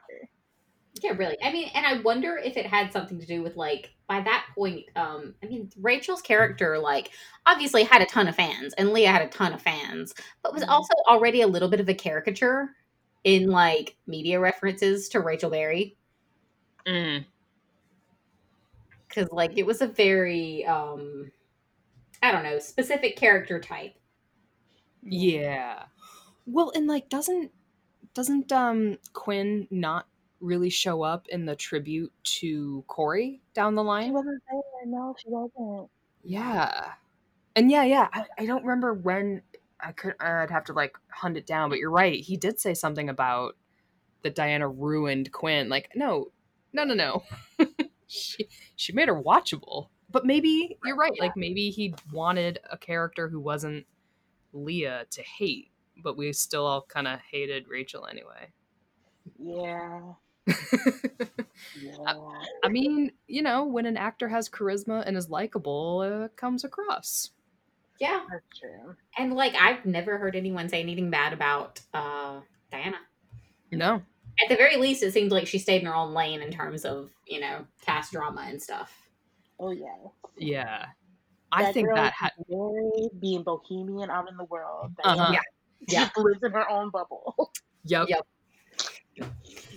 [1.02, 1.38] Yeah, really.
[1.44, 4.48] I mean, and I wonder if it had something to do with like by that
[4.56, 7.12] point, um, I mean, Rachel's character like
[7.46, 10.64] obviously had a ton of fans, and Lea had a ton of fans, but was
[10.64, 10.70] Mhm.
[10.70, 12.76] also already a little bit of a caricature
[13.24, 15.98] in like media references to Rachel Berry
[16.86, 17.26] Mm.
[19.08, 21.32] because like it was a very um,
[22.24, 23.96] I don't know, specific character type.
[25.04, 25.84] Yeah.
[26.46, 27.52] Well, and like doesn't
[28.14, 30.08] doesn't um Quinn not
[30.40, 34.08] really show up in the tribute to Cory down the line?
[34.08, 34.62] She wasn't there.
[34.86, 35.90] No, she wasn't.
[36.24, 36.92] Yeah.
[37.56, 39.42] And yeah, yeah, I, I don't remember when
[39.80, 42.20] I could I'd have to like hunt it down, but you're right.
[42.20, 43.56] He did say something about
[44.24, 45.70] that Diana ruined Quinn.
[45.70, 46.32] Like, no,
[46.74, 47.24] no, no, no.
[48.08, 49.88] she she made her watchable.
[50.12, 51.14] But maybe you're right.
[51.20, 53.86] Like maybe he wanted a character who wasn't
[54.54, 55.70] Lea to hate,
[56.04, 58.52] but we still all kind of hated Rachel anyway.
[59.38, 60.14] Yeah.
[61.82, 62.14] Yeah.
[62.64, 67.32] I mean, you know, when an actor has charisma and is likable, it comes across.
[68.00, 68.96] Yeah, That's true.
[69.18, 72.40] and like I've never heard anyone say anything bad about uh,
[72.72, 72.98] Diana.
[73.72, 74.02] No.
[74.42, 76.86] At the very least, it seemed like she stayed in her own lane in terms
[76.86, 78.94] of you know cast drama and stuff.
[79.60, 79.96] Oh yeah.
[80.38, 80.86] Yeah.
[81.52, 84.92] I think girl that is had very being bohemian out in the world.
[85.04, 85.16] Uh-huh.
[85.16, 85.40] Diana
[85.88, 86.06] Yeah.
[86.06, 87.52] just lives in her own bubble.
[87.86, 88.08] Yep.
[88.10, 88.28] Yep.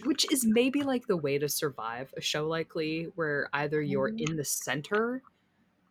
[0.05, 4.11] Which is maybe like the way to survive a show like Glee, where either you're
[4.11, 4.29] Mhm.
[4.31, 5.23] in the center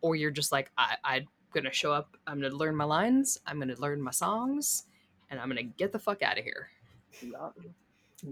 [0.02, 2.84] or you're just like, I, I'm going to show up, I'm going to learn my
[2.84, 4.84] lines, I'm going to learn my songs,
[5.30, 6.68] and I'm going to get the fuck out of here.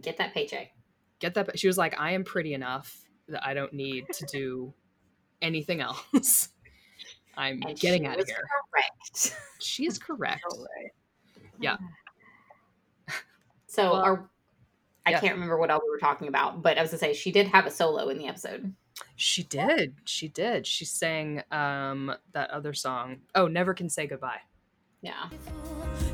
[0.03, 0.73] Get that paycheck.
[1.19, 1.59] Get that.
[1.59, 4.75] She was like, I am pretty enough that I don't need to do
[5.43, 6.51] anything else.
[7.37, 8.45] I'm And getting out of here.
[8.73, 9.37] Correct.
[9.59, 10.45] She is correct.
[10.53, 10.93] Alright.
[11.61, 11.77] Yeah.
[13.66, 14.31] So, Well, our,
[15.07, 15.20] I yeah.
[15.20, 17.46] can't remember what all we were talking about, but I was gonna say she did
[17.46, 18.75] have a solo in the episode.
[19.14, 19.94] She did.
[20.05, 20.66] She did.
[20.66, 23.18] She sang um that other song.
[23.37, 24.40] Oh, Never Can Say Goodbye.
[25.03, 25.31] Yeah.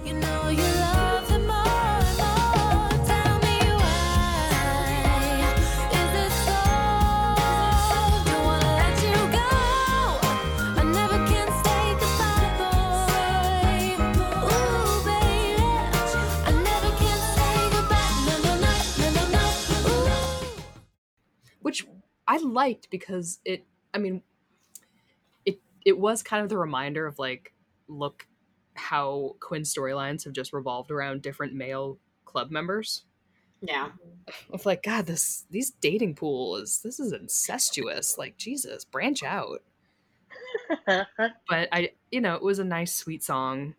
[0.04, 0.62] You know you
[22.28, 24.22] I liked because it I mean
[25.44, 27.52] it it was kind of the reminder of like
[27.88, 28.26] look
[28.74, 33.04] how Quinn's storylines have just revolved around different male club members.
[33.62, 33.90] Yeah.
[34.50, 39.62] Of like god this these dating pool is this is incestuous like Jesus branch out.
[41.48, 43.74] But I you know it was a nice sweet song.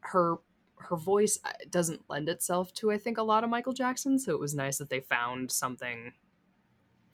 [0.00, 0.36] Her
[0.76, 4.32] her voice uh, doesn't lend itself to I think a lot of Michael Jackson so
[4.32, 6.12] it was nice that they found something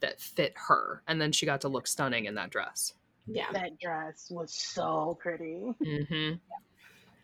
[0.05, 2.93] that fit her and then she got to look stunning in that dress.
[3.27, 3.51] Yeah.
[3.53, 5.73] that dress was so pretty.
[5.83, 6.35] Mm-hmm.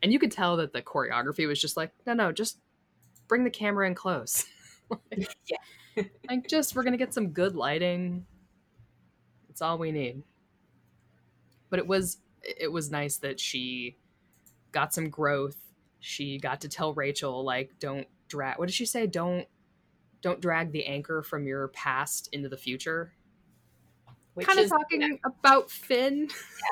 [0.02, 2.58] And you could tell that the choreography was just like, no, no, just
[3.28, 4.46] bring the camera in close.
[5.96, 6.04] Yeah.
[6.30, 8.26] like, just we're gonna get some good lighting.
[9.50, 10.22] It's all we need.
[11.70, 13.96] But it was it was nice that she
[14.74, 15.56] got some growth.
[16.02, 18.60] She got to tell Rachel like, don't drag.
[18.60, 19.08] What did she say?
[19.08, 19.48] Don't
[20.22, 23.14] don't drag the anchor from your past into the future.
[24.40, 26.30] Kind of talking about Finn.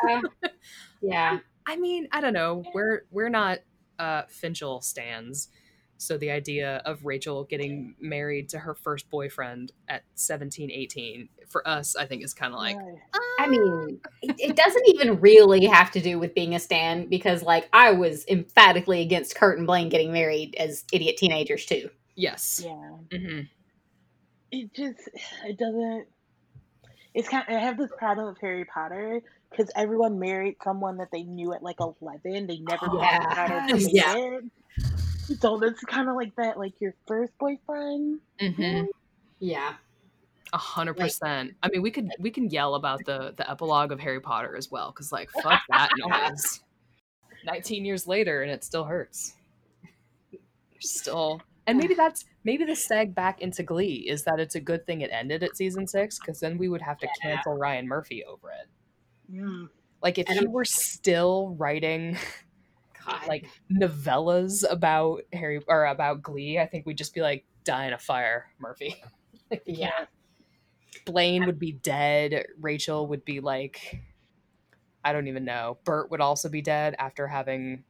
[0.07, 0.21] Yeah.
[1.01, 1.39] yeah.
[1.65, 2.63] I mean, I don't know.
[2.73, 3.59] We're we're not
[3.99, 5.49] uh Finchel stans.
[5.97, 11.67] So the idea of Rachel getting married to her first boyfriend at 17, 18, for
[11.67, 12.97] us, I think is kind of like, Right.
[13.37, 17.43] I mean, it, it doesn't even really have to do with being a stan because,
[17.43, 21.89] like, I was emphatically against Kurt and Blaine getting married as idiot teenagers too.
[22.19, 22.61] Yes.
[22.63, 22.91] Yeah.
[23.17, 23.41] Mm-hmm.
[24.51, 25.09] It just
[25.45, 26.07] it doesn't.
[27.13, 27.43] It's kind.
[27.47, 31.63] I have this problem with Harry Potter because everyone married someone that they knew at
[31.63, 32.47] like eleven.
[32.47, 33.67] They never Oh, about it.
[33.69, 34.39] till they yeah.
[35.39, 38.19] So it's kind of like that, like your first boyfriend.
[38.41, 38.85] Mm-hmm.
[39.39, 39.73] Yeah.
[40.51, 41.53] A hundred percent.
[41.61, 44.71] I mean, we could we can yell about the the epilogue of Harry Potter as
[44.71, 46.61] well, because like fuck that noise.
[47.45, 49.35] Nineteen years later, and it still hurts.
[50.79, 54.85] Still, and maybe that's maybe the seg back into Glee is that it's a good
[54.85, 58.23] thing it ended at season six, because then we would have to cancel Ryan Murphy
[58.25, 58.67] over it.
[59.33, 59.69] Mm.
[60.01, 62.17] Like if And he I'm- were still writing
[63.05, 63.27] God.
[63.27, 67.93] like novellas about Harry or about Glee, I think we'd just be like die in
[67.93, 68.95] a fire, Murphy.
[69.51, 70.05] Like, we Yeah.
[71.05, 72.45] Blaine would be dead.
[72.61, 73.99] Rachel would be like,
[75.03, 75.79] I don't even know.
[75.85, 77.83] Burt would also be dead after having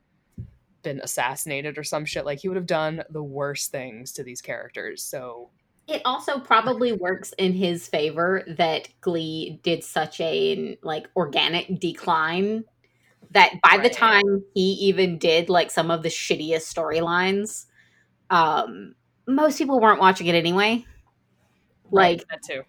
[0.83, 2.25] been assassinated or some shit.
[2.25, 5.03] Like he would have done the worst things to these characters.
[5.03, 5.49] So
[5.87, 12.63] it also probably works in his favor that Glee did such a like organic decline
[13.31, 17.65] that by the time he even did like some of the shittiest storylines,
[18.29, 18.95] um,
[19.27, 20.85] most people weren't watching it anyway.
[21.91, 22.63] Like that too.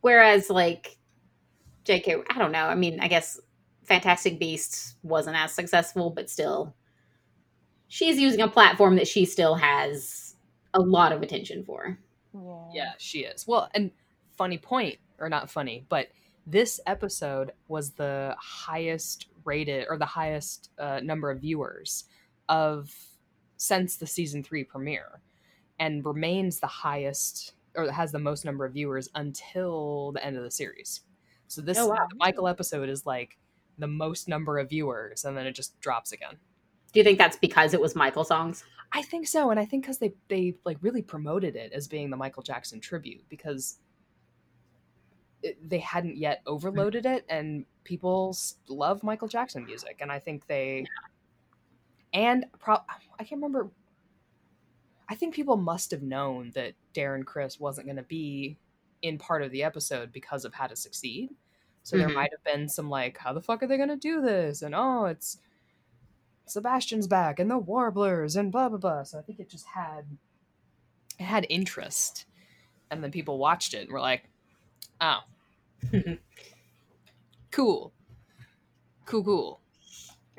[0.00, 0.96] whereas like
[1.84, 2.66] JK, I don't know.
[2.66, 3.40] I mean, I guess
[3.84, 6.74] Fantastic Beasts wasn't as successful, but still,
[7.88, 10.34] she's using a platform that she still has
[10.74, 11.98] a lot of attention for.
[12.72, 13.46] Yeah, she is.
[13.46, 13.90] Well, and
[14.36, 16.08] funny point, or not funny, but
[16.46, 22.04] this episode was the highest rated or the highest uh, number of viewers
[22.48, 22.94] of
[23.56, 25.20] since the season three premiere,
[25.78, 30.42] and remains the highest or has the most number of viewers until the end of
[30.42, 31.02] the series.
[31.48, 32.08] So this Oh, wow.
[32.16, 33.38] Michael episode is like
[33.78, 36.36] the most number of viewers, and then it just drops again.
[36.96, 38.64] Do you think that's because it was Michael songs?
[38.90, 42.08] I think so, and I think because they they like really promoted it as being
[42.08, 43.80] the Michael Jackson tribute because
[45.42, 48.34] it, they hadn't yet overloaded it, and people
[48.66, 50.86] love Michael Jackson music, and I think they
[52.14, 52.76] and pro-
[53.18, 53.68] I can't remember.
[55.10, 58.56] I think people must have known that Darren Criss wasn't going to be
[59.02, 61.28] in part of the episode because of How to Succeed.
[61.82, 62.14] So there Mhm.
[62.14, 64.62] might have been some like, how the fuck are they going to do this?
[64.62, 65.38] And oh, it's
[66.46, 69.02] Sebastian's back and the Warblers and blah blah blah.
[69.02, 70.06] So I think it just had
[71.18, 72.26] it had interest,
[72.90, 74.28] and then people watched it and were like,
[75.00, 75.20] "Oh,
[77.50, 77.92] cool,
[79.04, 79.60] cool, cool."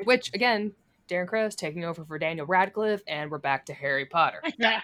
[0.03, 0.73] Which again,
[1.07, 4.41] Darren Criss taking over for Daniel Radcliffe, and we're back to Harry Potter.
[4.59, 4.81] There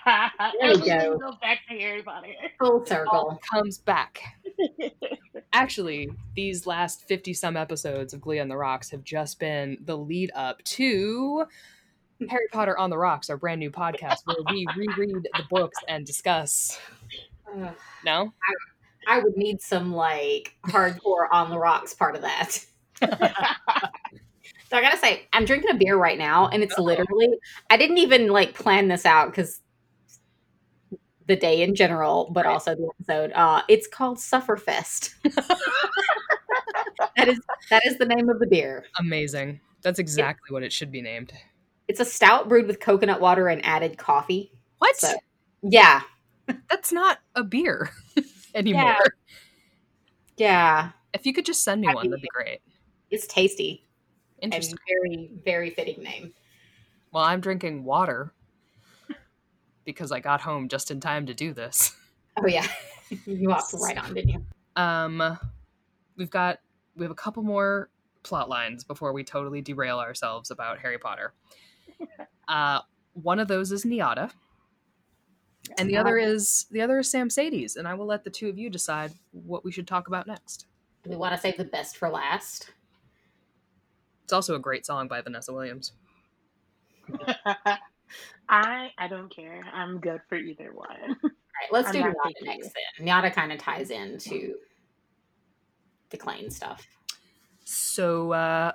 [0.62, 1.38] we Everything go.
[1.41, 2.27] back to Harry Potter.
[2.59, 3.39] Full All circle.
[3.51, 4.21] comes back.
[5.53, 9.97] Actually, these last 50 some episodes of Glee on the Rocks have just been the
[9.97, 11.45] lead up to
[12.29, 16.05] Harry Potter on the Rocks, our brand new podcast where we reread the books and
[16.05, 16.79] discuss.
[17.53, 17.75] Ugh.
[18.05, 18.33] No?
[19.07, 22.65] I would need some like hardcore on the rocks part of that.
[24.73, 26.83] So I gotta say, I'm drinking a beer right now, and it's Uh-oh.
[26.83, 27.29] literally
[27.69, 29.59] I didn't even like plan this out because
[31.27, 32.53] the day in general, but Right.
[32.53, 33.31] also the episode.
[33.33, 35.13] Uh, it's called Sufferfest.
[37.15, 38.86] that is that is the name of the beer.
[38.99, 39.59] Amazing.
[39.83, 41.33] That's exactly what it should be named.
[41.88, 44.51] It's a stout brewed with coconut water and added coffee.
[44.79, 44.97] What?
[44.97, 45.13] So-
[45.62, 46.01] Yeah,
[46.69, 47.91] That's not a beer
[48.55, 48.95] anymore.
[50.36, 50.47] Yeah.
[50.47, 52.59] yeah, If you could just send me one, that'd be great.
[53.12, 53.86] it's tasty
[54.43, 54.77] Interesting.
[54.88, 56.34] very very fitting name.
[57.12, 58.34] Well, I'm drinking water
[59.86, 61.95] because I got home just in time to do this.
[62.38, 62.67] Oh yeah,
[63.25, 64.45] you walked right on, didn't you?
[64.75, 65.39] Um,
[66.17, 66.60] we've got
[66.95, 67.89] we have a couple more
[68.23, 71.34] plot lines before we totally derail ourselves about Harry Potter.
[72.45, 72.82] Uh,
[73.13, 74.29] one of those is NYADA,
[75.77, 78.58] and the other is the other is Samcedes, and I will let the two of
[78.58, 80.65] you decide what we should talk about next.
[81.03, 82.71] Do we want to save the best for last?
[84.23, 85.93] It's also a great song by Vanessa Williams.
[88.49, 89.63] I I don't care.
[89.73, 90.88] I'm good for either one.
[90.91, 93.07] All right, let's I'm do not NYADA next then.
[93.07, 94.55] NYADA kind of ties into
[96.09, 96.86] the Klaine stuff.
[97.65, 98.71] So, uh,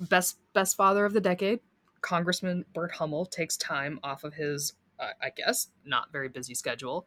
[0.00, 1.60] best best father of the decade,
[2.00, 7.06] Congressman Burt Hummel takes time off of his, uh, I guess, not very busy schedule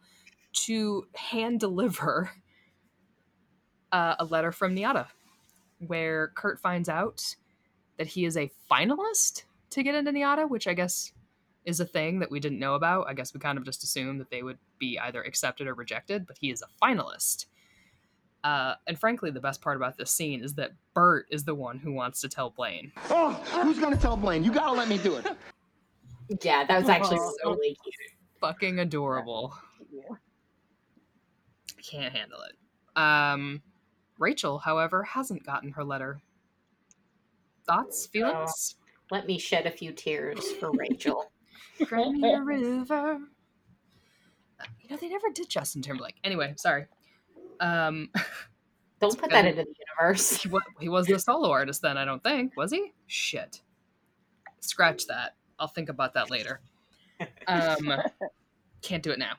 [0.54, 2.32] to hand deliver
[3.92, 5.08] uh, a letter from NYADA,
[5.80, 7.36] where Kurt finds out
[7.98, 11.12] that he is a finalist to get into NYADA, which I guess
[11.66, 13.08] is a thing that we didn't know about.
[13.08, 16.28] I guess we kind of just assumed that they would be either accepted or rejected,
[16.28, 17.46] but he is a finalist.
[18.44, 21.80] Uh, and frankly, the best part about this scene is that Burt is the one
[21.80, 22.92] who wants to tell Blaine.
[23.10, 23.32] Oh,
[23.64, 24.44] who's gonna tell Blaine?
[24.44, 25.26] You gotta let me do it.
[26.42, 27.50] Yeah, that was actually Aw.
[27.50, 27.96] really cute.
[28.40, 29.56] Fucking adorable.
[31.84, 33.00] Can't handle it.
[33.00, 33.62] Um,
[34.20, 36.22] Rachel, however, hasn't gotten her letter.
[37.68, 38.76] Thoughts, feelings?
[39.12, 41.32] Let me shed a few tears for Rachel.
[41.86, 43.20] Cry me a river.
[44.82, 46.16] You know, they never did Justin Timberlake.
[46.24, 46.86] Anyway, sorry.
[47.60, 48.10] Um,
[49.00, 50.32] Don't put that into the universe.
[50.42, 50.50] he,
[50.80, 52.56] he wasn't a solo artist then, I don't think.
[52.56, 52.94] Was he?
[53.08, 53.62] Shit.
[54.62, 55.36] Scratch that.
[55.60, 56.62] I'll think about that later.
[57.48, 57.94] Um,
[58.82, 59.34] can't do it now.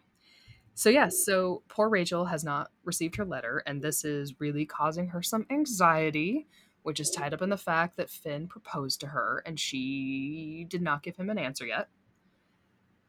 [0.74, 5.08] So, yes, so poor Rachel has not received her letter, and this is really causing
[5.08, 6.46] her some anxiety,
[6.86, 10.80] which is tied up in the fact that Finn proposed to her and she did
[10.80, 11.88] not give him an answer yet.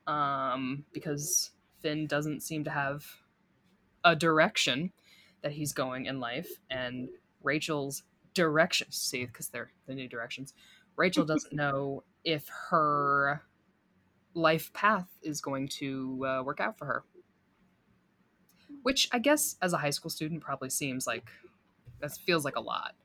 [0.07, 3.05] Um, because Finn doesn't seem to have
[4.03, 4.93] a direction
[5.43, 7.07] that he's going in life, and
[7.43, 8.01] Rachel's
[8.33, 10.55] directions, see, because they're the new directions,
[10.95, 13.43] Rachel doesn't know if her
[14.33, 17.03] life path is going to uh, work out for her.
[18.81, 21.29] Which I guess as a high school student probably seems like
[21.99, 22.95] that feels like a lot.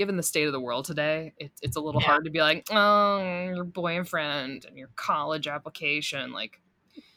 [0.00, 2.06] Given the state of the world today, it, it's a little Yeah.
[2.06, 6.32] hard to be like, oh, your boyfriend and your college application.
[6.32, 6.62] Like,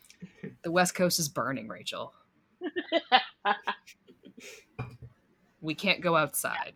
[0.64, 2.14] the West Coast is burning, Rachel.
[5.62, 6.74] We can't go outside.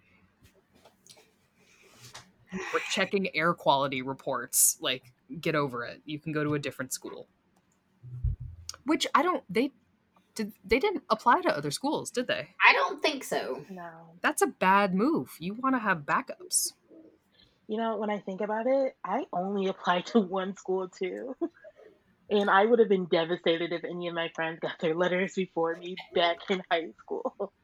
[2.53, 4.77] We're checking air quality reports.
[4.79, 6.01] Like, get over it.
[6.05, 7.27] You can go to a different school.
[8.85, 9.43] Which I don't.
[9.49, 9.71] They
[10.37, 10.53] did.
[10.63, 12.47] They didn't apply to other schools, did they?
[12.65, 13.65] I don't think so.
[13.69, 13.89] No.
[14.21, 15.35] That's a bad move.
[15.39, 16.73] You want to have backups.
[17.67, 21.35] You know, when I think about it, I only applied to one school too.
[22.29, 25.77] And I would have been devastated if any of my friends got their letters before
[25.77, 27.53] me back in high school.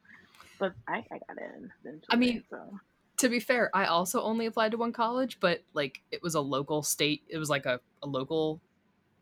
[0.58, 1.70] But I, I got in.
[1.82, 2.78] Eventually, I mean, so.
[3.18, 6.40] To be fair, I also only applied to one college, but like it was a
[6.40, 7.22] local state.
[7.28, 8.60] It was like a, a local,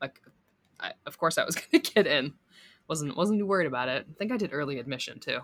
[0.00, 0.20] like,
[0.78, 2.34] I, of course I was gonna get in.
[2.92, 4.06] Wasn't wasn't too worried about it.
[4.06, 5.38] I think I did early admission too.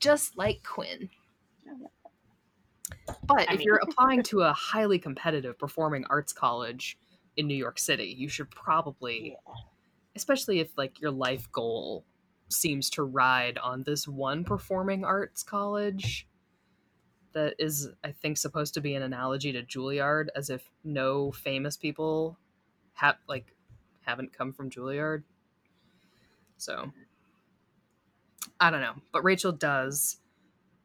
[0.00, 1.10] Just like Quinn.
[3.26, 6.96] But I if mean- you're applying to a highly competitive performing arts college
[7.36, 9.36] in New York City, you should probably,
[10.16, 12.06] especially if like your life goal
[12.48, 16.26] seems to ride on this one performing arts college
[17.34, 21.76] that is, I think, supposed to be an analogy to Juilliard, as if no famous
[21.76, 22.38] people
[22.94, 23.54] have like
[24.00, 25.24] haven't come from Juilliard.
[26.58, 26.92] So
[28.60, 30.20] I don't know, but Rachel does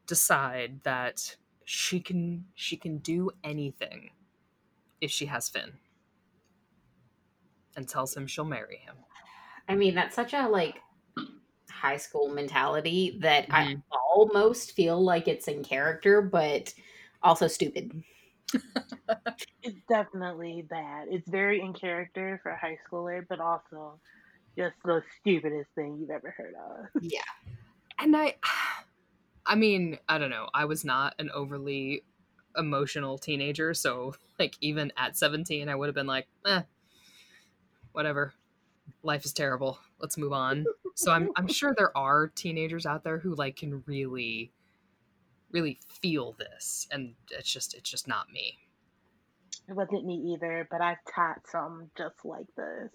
[0.07, 4.11] decide that she can she can do anything
[5.01, 5.79] if she has Finn,
[7.75, 8.97] and tells him she'll marry him.
[9.67, 10.81] I mean, that's such a like
[11.69, 13.83] high school mentality that I Mhm.
[13.91, 16.73] almost feel like it's in character, but
[17.23, 18.03] also stupid.
[19.61, 21.07] It's definitely that.
[21.09, 24.01] It's very in character for a high schooler, but also
[24.57, 26.85] just the stupidest thing you've ever heard of.
[27.01, 27.21] Yeah.
[27.99, 28.35] and i
[29.45, 32.03] i mean i don't know i was not an overly
[32.57, 36.61] emotional teenager so like even at 17 i would have been like eh
[37.91, 38.33] whatever
[39.03, 43.17] life is terrible let's move on so i'm i'm sure there are teenagers out there
[43.19, 44.51] who like can really
[45.51, 48.57] really feel this and it's just it's just not me
[49.67, 52.91] It wasn't me either, but I've taught some just like this.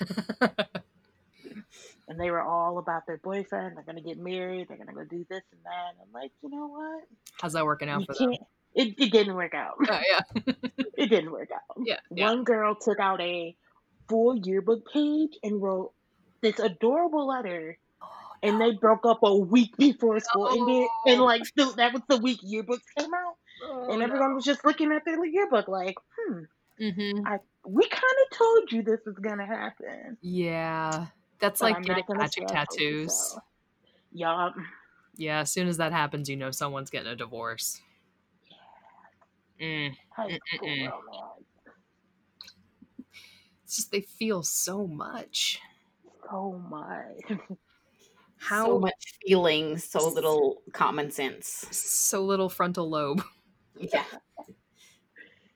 [2.08, 3.76] And they were all about their boyfriend.
[3.76, 4.68] They're going to get married.
[4.68, 5.94] They're going to go do this and that.
[6.00, 7.04] I'm like, you know what?
[7.40, 8.34] how's that working out You for them.
[8.74, 9.74] It, it didn't work out.
[9.88, 10.52] Oh, yeah
[10.96, 11.76] it didn't work out.
[11.84, 12.26] Yeah, yeah.
[12.26, 13.54] One girl took out a
[14.08, 15.92] full yearbook page and wrote
[16.40, 17.78] this adorable letter.
[18.44, 22.18] And they broke up a week before school ended, and like the, that was the
[22.18, 26.40] week yearbooks came out, Oh, and everyone was just looking at their yearbook like, "Hmm,
[26.80, 27.26] mm-hmm.
[27.26, 31.06] I we kind of told you this was gonna happen." yeah
[31.42, 33.40] that's but like I'm getting magic stress over you, tattoos so.
[34.12, 34.54] Yup.
[35.16, 37.80] Yeah, as soon as that happens, you know someone's getting a divorce.
[39.60, 39.94] Mm.
[40.10, 40.92] High Mm-mm-mm.
[43.64, 45.60] It's just they feel so much.
[46.30, 47.38] So much.
[48.36, 51.66] How so much feeling, so little common sense.
[51.70, 53.22] so little frontal lobe.
[53.80, 54.04] Yeah.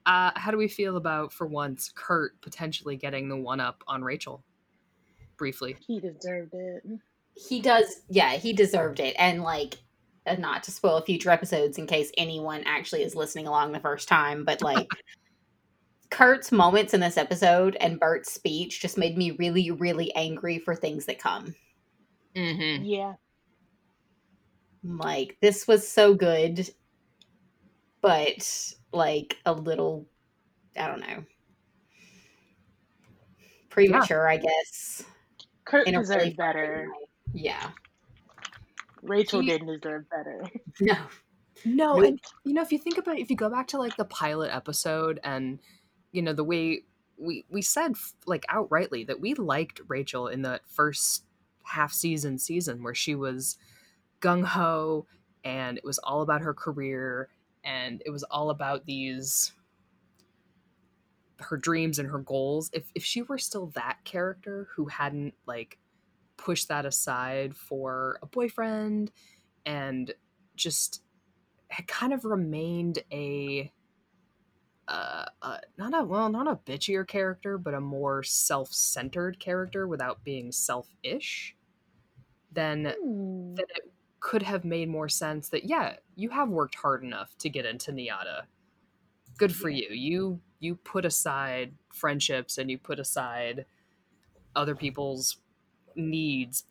[0.05, 4.03] Uh, how do we feel about, for once, Kurt potentially getting the one up on
[4.03, 4.43] Rachel?
[5.37, 5.77] Briefly.
[5.85, 6.83] He deserved it.
[7.35, 9.15] He does, yeah, he deserved it.
[9.19, 9.75] And like,
[10.25, 14.07] uh, not to spoil future episodes in case anyone actually is listening along the first
[14.07, 14.87] time, but like,
[16.09, 20.75] Kurt's moments in this episode and Burt's speech just made me really, really angry for
[20.75, 21.53] things that come.
[22.35, 22.85] Mm-hmm.
[22.85, 23.13] Yeah.
[24.83, 26.69] Like, this was so good,
[28.01, 30.07] but like a little,
[30.77, 31.23] I don't know,
[33.69, 35.03] premature, I guess.
[35.67, 36.87] Kurt in a deserved really better.
[37.33, 37.69] Yeah.
[39.01, 40.43] Rachel He- didn't deserve better.
[40.81, 40.95] No.
[41.65, 42.05] No, Nope.
[42.05, 44.05] and you know, if you think about it, if you go back to like the
[44.05, 45.59] pilot episode and
[46.11, 46.83] you know the way
[47.17, 47.93] we we said
[48.27, 51.23] like outrightly that we liked Rachel in that first
[51.63, 53.57] half season season where she was
[54.21, 55.07] gung ho
[55.43, 57.27] and it was all about her career
[57.63, 59.51] and it was all about these
[61.39, 65.77] her dreams and her goals if if she were still that character who hadn't like
[66.37, 69.11] pushed that aside for a boyfriend
[69.65, 70.13] and
[70.55, 71.03] just
[71.69, 73.71] had kind of remained a
[74.87, 80.23] uh, uh not a well not a bitchier character but a more self-centered character without
[80.23, 81.55] being selfish
[82.51, 83.55] then Hmm.
[83.55, 87.49] then it could have made more sense that yeah you have worked hard enough to
[87.49, 88.43] get into NYADA.
[89.37, 89.87] Good for you.
[89.91, 93.65] You you put aside friendships and you put aside
[94.55, 95.37] other people's
[95.95, 96.65] needs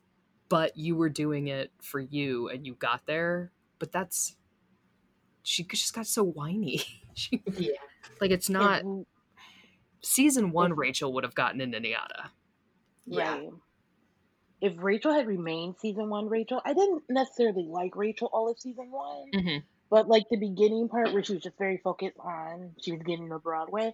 [0.48, 4.36] but you were doing it for you and you got there but that's
[5.42, 6.80] she just got so whiny
[7.14, 7.72] she Yeah.
[8.20, 9.06] like it's not If-
[10.02, 12.30] season one rachel would have gotten into NYADA.
[13.06, 13.34] Yeah.
[13.34, 13.48] Right.
[14.60, 18.90] If Rachel had remained season one Rachel, I didn't necessarily like Rachel all of season
[18.90, 19.62] one, Mhm.
[19.90, 23.28] But like the beginning part where she was just very focused on she was getting
[23.30, 23.92] to Broadway,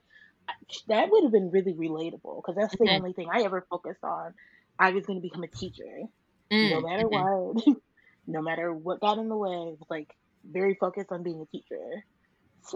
[0.89, 2.91] that would have been really relatable because that's the Mhm.
[2.91, 4.35] only thing I ever focused on.
[4.79, 6.05] I was going to become a teacher,
[6.61, 7.09] no Mm, matter mhm.
[7.09, 7.65] what,
[8.27, 9.51] no matter what got in the way.
[9.51, 10.09] It was like
[10.45, 12.05] very focused on being a teacher.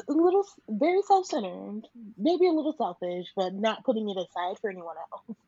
[0.09, 1.83] A little, very self-centered,
[2.17, 5.39] maybe a little selfish, but not putting it aside for anyone else.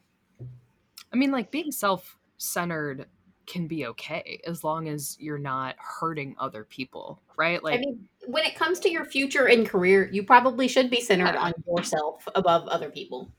[1.13, 3.09] I mean, like being self centered
[3.47, 7.63] can be okay as long as you're not hurting other people, right?
[7.63, 11.01] Like, I mean, when it comes to your future and career, you probably should be
[11.01, 13.31] centered on yourself above other people.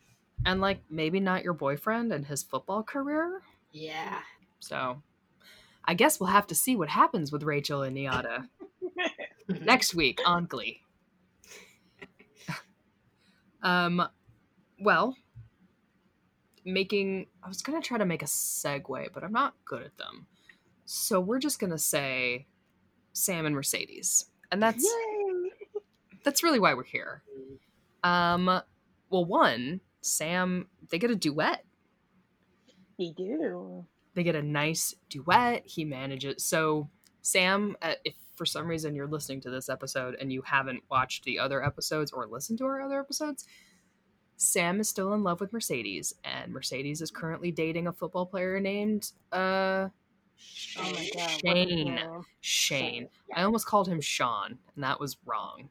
[0.45, 3.41] and like maybe not your boyfriend and his football career.
[3.71, 4.19] Yeah.
[4.59, 5.01] So
[5.85, 8.47] I guess we'll have to see what happens with Rachel and NYADA
[9.61, 10.81] next week on Glee.
[13.63, 14.07] um,
[14.79, 15.15] well,
[16.65, 20.27] making I was gonna try to make a segue, but I'm not good at them.
[20.85, 22.47] So we're just gonna say
[23.13, 25.51] Sam and Mercedes, and that's Yay!
[26.23, 27.23] that's really why we're here.
[28.03, 28.45] Um,
[29.09, 31.65] well, one Sam they get a duet.
[32.97, 33.85] They do.
[34.13, 35.63] They get a nice duet.
[35.65, 36.43] He manages.
[36.43, 36.89] So
[37.21, 41.23] Sam, uh, if for some reason you're listening to this episode and you haven't watched
[41.23, 43.45] the other episodes or listened to our other episodes,
[44.43, 48.59] Sam is still in love with Mercedes, and Mercedes is currently dating a football player
[48.59, 49.87] named uh
[50.77, 51.29] Oh my god.
[51.29, 51.99] Shane.
[52.41, 53.07] Shane.
[53.29, 53.39] yeah.
[53.39, 55.69] I almost called him Sean, and that was wrong.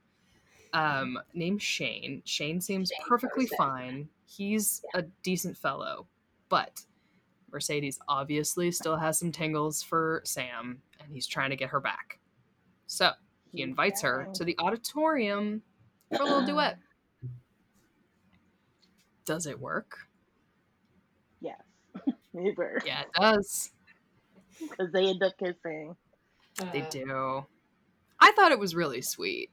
[0.72, 2.22] Um, named Shane.
[2.24, 3.56] Shane seems Shane perfectly person.
[3.58, 4.08] fine.
[4.26, 6.06] He's a decent fellow,
[6.48, 6.80] but
[7.52, 12.18] Mercedes obviously still has some tingles for Sam, and he's trying to get her back.
[12.86, 13.10] So
[13.50, 15.60] he invites her to the auditorium
[16.14, 16.78] for a little duet.
[19.24, 19.96] Does it work?
[21.40, 21.60] Yes.
[22.34, 22.80] they were.
[22.84, 23.70] Yeah, it does.
[24.60, 25.96] Because they end up kissing.
[26.72, 27.46] They Uh, do.
[28.20, 29.50] I thought it was really sweet.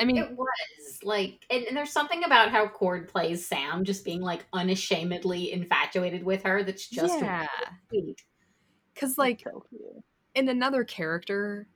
[0.00, 4.04] I mean, it was like, and, and there's something about how Chord plays Sam, just
[4.04, 6.64] being like unashamedly infatuated with her.
[6.64, 7.46] That's just yeah,
[7.88, 8.20] sweet.
[8.94, 9.64] because like so
[10.34, 11.68] in another character,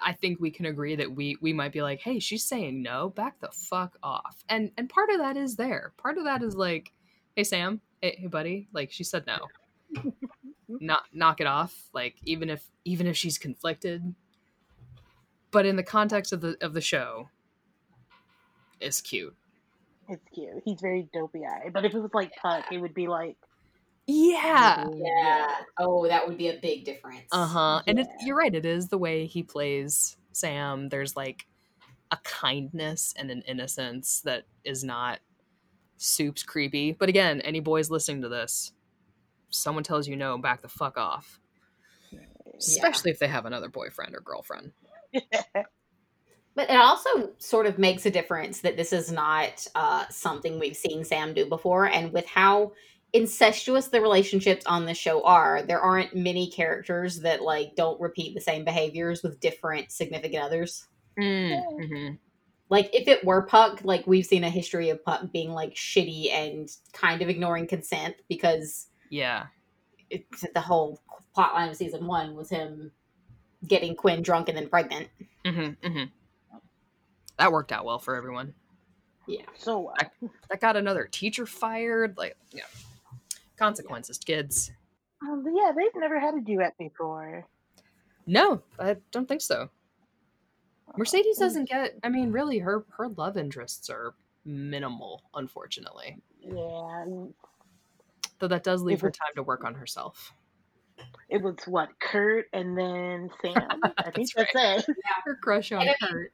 [0.00, 3.10] I think we can agree that we we might be like, hey, she's saying no,
[3.10, 4.44] back the fuck off.
[4.48, 5.92] And and part of that is there.
[5.96, 6.92] Part of that is like,
[7.36, 9.48] hey Sam, hey, hey buddy, like she said no.
[10.68, 11.74] Not knock it off.
[11.92, 14.14] Like even if even if she's conflicted.
[15.50, 17.28] But in the context of the of the show,
[18.80, 19.36] it's cute.
[20.08, 20.62] It's cute.
[20.64, 21.72] He's very dopey eyed.
[21.72, 23.36] But if it was like Puck, it would be like,
[24.06, 24.86] Yeah.
[24.94, 25.48] Yeah.
[25.78, 27.28] Oh, that would be a big difference.
[27.30, 27.82] Uh huh.
[27.86, 28.54] And it, you're right.
[28.54, 30.88] It is the way he plays Sam.
[30.88, 31.46] There's like
[32.10, 35.20] a kindness and an innocence that is not
[35.96, 36.92] soups creepy.
[36.92, 38.72] But again, any boys listening to this,
[39.50, 41.38] someone tells you no, back the fuck off.
[42.58, 44.72] Especially if they have another boyfriend or girlfriend.
[46.54, 50.76] But it also sort of makes a difference that this is not uh, something we've
[50.76, 51.86] seen Sam do before.
[51.86, 52.72] And with how
[53.12, 58.34] incestuous the relationships on the show are, there aren't many characters that like don't repeat
[58.34, 60.86] the same behaviors with different significant others.
[61.18, 62.14] Mm-hmm.
[62.70, 66.32] Like if it were Puck, like we've seen a history of Puck being like shitty
[66.32, 69.46] and kind of ignoring consent because Yeah.
[70.08, 71.00] it, the whole
[71.36, 72.92] plotline of season one was him
[73.66, 75.08] getting Quinn drunk and then pregnant.
[75.44, 75.86] Mm-hmm.
[75.86, 76.04] Mm-hmm.
[77.38, 78.54] That worked out well for everyone.
[79.26, 79.42] Yeah.
[79.56, 79.94] so well.
[80.48, 82.16] That got another teacher fired.
[82.16, 82.64] Like, yeah.
[83.62, 84.72] Consequences, kids.
[85.22, 87.46] Um, yeah, they've never had a duet before.
[88.26, 89.68] No, I don't think so.
[90.96, 91.94] Mercedes doesn't get.
[92.02, 96.18] I mean, really, her her love interests are minimal, unfortunately.
[96.40, 97.04] Yeah.
[98.40, 100.32] Though that does leave It her time to work on herself.
[101.28, 103.54] It was what Kurt and then Sam.
[103.98, 104.96] I think That's that's it.
[105.24, 106.32] Her crush on I mean- Kurt.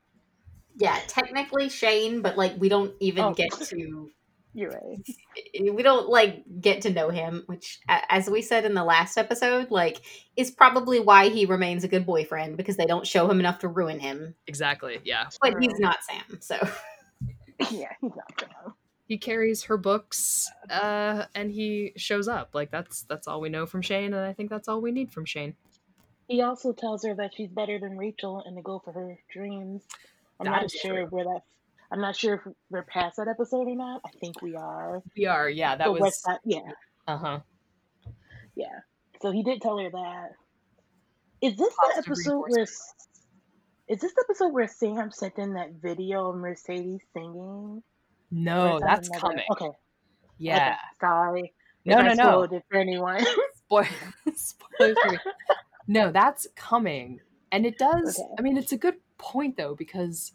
[0.79, 3.35] Yeah, technically Shane, but like we don't even Oh.
[3.35, 4.11] get to
[4.59, 5.09] You're right.
[5.73, 9.71] we don't like get to know him, which as we said in the last episode,
[9.71, 10.01] like
[10.37, 13.69] is probably why he remains a good boyfriend because they don't show him enough to
[13.69, 14.35] ruin him.
[14.49, 14.99] Exactly.
[15.05, 15.29] Yeah.
[15.41, 16.57] But he's not Sam, so
[17.71, 18.75] Yeah, he's not Sam.
[19.07, 22.51] He carries her books, uh, and he shows up.
[22.53, 25.13] Like that's that's all we know from Shane, and I think that's all we need
[25.13, 25.55] from Shane.
[26.27, 29.83] He also tells her that she's better than Rachel and to go for her dreams.
[30.41, 31.07] I'm That not sure true.
[31.07, 31.47] where that's.
[31.91, 34.03] I'm not sure if we're past that episode or not.
[34.05, 35.03] I think we are.
[35.17, 35.49] We are.
[35.49, 35.77] Yeah.
[35.77, 36.01] That The was.
[36.01, 36.61] West Side- yeah,
[37.07, 37.41] Uh huh.
[38.55, 38.81] yeah.
[39.23, 40.31] So he did tell her that.
[41.41, 42.63] Is this the episode where?
[42.63, 47.83] Is this the episode where Sam sent in that video of Mercedes singing?
[48.31, 49.45] No, that's another- coming.
[49.53, 49.71] Okay.
[50.37, 50.69] Yeah.
[50.69, 51.55] Okay, sorry.
[51.87, 52.61] No, If no, I no.
[52.71, 53.25] for anyone.
[53.57, 53.85] Spoil-
[54.35, 55.19] spoilers.
[55.87, 57.21] No, that's coming,
[57.51, 58.19] and it does.
[58.19, 58.29] Okay.
[58.39, 60.33] I mean, it's a good point though because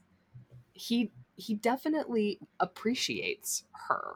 [0.74, 4.16] he he definitely appreciates her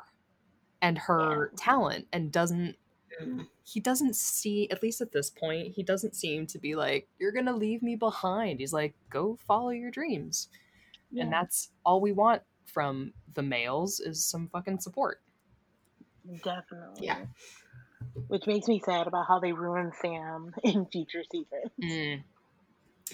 [0.82, 2.76] and her talent, and doesn't
[3.22, 3.48] Mm.
[3.64, 7.32] he doesn't see at least at this point he doesn't seem to be like you're
[7.32, 10.50] gonna leave me behind he's like go follow your dreams
[11.10, 11.24] Yeah.
[11.24, 15.22] and that's all we want from the males is some fucking support
[16.44, 17.08] Definitely.
[17.08, 17.26] Yeah.
[18.28, 21.72] Which makes me sad about how they ruined Sam in future seasons.
[21.82, 22.24] mm.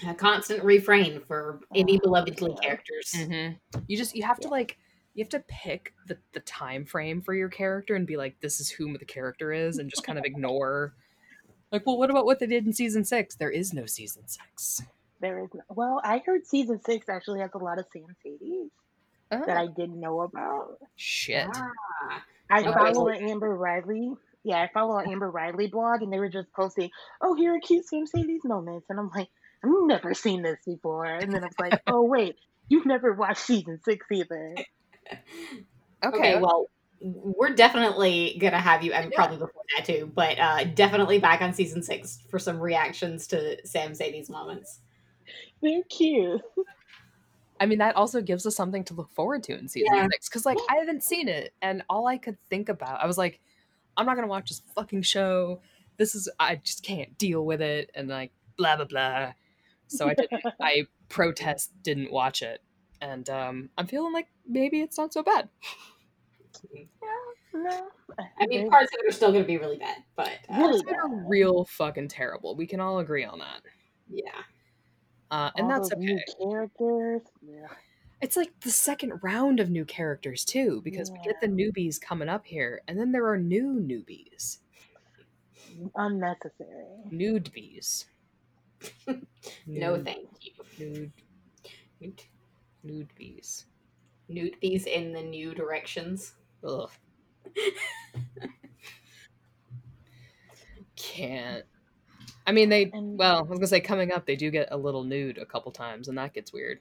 [0.08, 2.62] A constant refrain for any Oh, beloved Glee yeah.
[2.62, 3.14] characters.
[3.16, 4.78] hmm You just you have to like
[5.14, 8.60] you have to pick the the time frame for your character and be like this
[8.60, 10.94] is whom the character is and just kind of ignore
[11.72, 14.82] like well what about what they did in season six there is no season six
[15.22, 18.72] There is no, well, I heard season six actually has a lot of Sam Sadie's
[19.30, 20.80] that Ah, I didn't know about.
[20.96, 22.24] shit Ah.
[22.50, 22.72] I Okay.
[22.74, 24.14] follow an Amber Riley.
[24.44, 26.90] Yeah, I follow an Amber Riley blog, and they were just posting,
[27.22, 29.30] "Oh, here are cute Samcedes moments," and I'm like,
[29.64, 32.36] "I've never seen this before." And then I was like, "Oh, wait,
[32.70, 34.56] you've never watched season six either."
[36.06, 36.68] Okay, well,
[37.00, 41.54] we're definitely gonna have you, and probably before that too, but uh, definitely back on
[41.54, 44.82] season six for some reactions to Samcedes moments.
[45.62, 46.42] Thank you.
[47.60, 50.08] I mean, that also gives us something to look forward to in season Yeah.
[50.12, 50.28] six.
[50.28, 53.40] Because, like, I haven't seen it, and all I could think about, I was like,
[53.96, 55.62] I'm not gonna watch this fucking show.
[55.98, 59.34] This is, I just can't deal with it, and like, blah blah blah.
[59.94, 60.44] So I didn't.
[60.60, 62.62] I protest didn't watch it,
[63.02, 65.50] and um, I'm feeling like maybe it's not so bad.
[66.74, 66.80] Yeah,
[67.54, 67.88] No,
[68.40, 70.82] I mean, parts of it are still gonna be really bad, but uh, Really Parts
[70.82, 72.56] of it are real fucking terrible.
[72.56, 73.62] We can all agree on that,
[74.10, 74.30] yeah.
[75.30, 76.24] uh, and All that's those new okay.
[76.52, 77.22] characters.
[77.42, 77.68] Yeah.
[78.22, 82.30] It's like the second round of new characters too, because we get the newbies coming
[82.30, 84.60] up here, and then there are new newbies,
[85.96, 86.86] Unnecessary.
[87.12, 88.06] nudebies.
[89.68, 90.52] No, thank you.
[90.80, 91.12] nude
[92.02, 92.22] Nude,
[92.84, 93.66] nude bees.
[94.30, 96.34] nude bees in the new directions.
[96.68, 96.90] Ugh.
[100.96, 101.64] Can't.
[102.46, 102.90] I mean, they.
[102.94, 105.46] And- Well, I was gonna say coming up, they do get a little nude a
[105.46, 106.80] couple times, and that gets weird,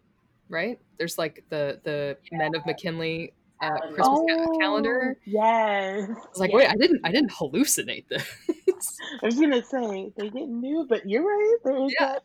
[0.49, 0.79] right?
[0.99, 3.33] There's like the the Men of McKinley
[3.63, 3.95] uh, Calendar.
[3.95, 5.17] Christmas ca- calendar.
[5.17, 6.11] Oh, Yes.
[6.11, 8.25] I was like, wait, I didn't, I didn't hallucinate this.
[9.23, 11.57] I was gonna say they didn't do, but you're right.
[11.65, 12.07] There is Yeah.
[12.07, 12.23] that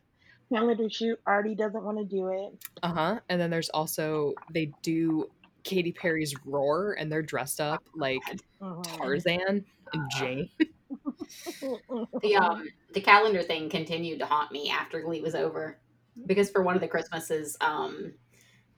[0.53, 1.19] calendar shoot.
[1.25, 2.53] Artie doesn't want to do it.
[2.83, 3.19] Uh huh.
[3.29, 5.29] And then there's also they do
[5.63, 8.21] Katy Perry's Roar, and they're dressed up like
[8.61, 8.83] Mhm.
[8.97, 10.49] Tarzan and Jane.
[12.21, 15.77] The um the calendar thing continued to haunt me after Glee was over
[16.25, 18.13] because for one of the Christmases, um,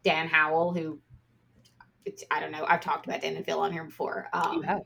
[0.04, 1.00] Dan Howell, who
[2.32, 4.28] I don't know, I've talked about Dan and Phil on here before.
[4.34, 4.82] you Um, have.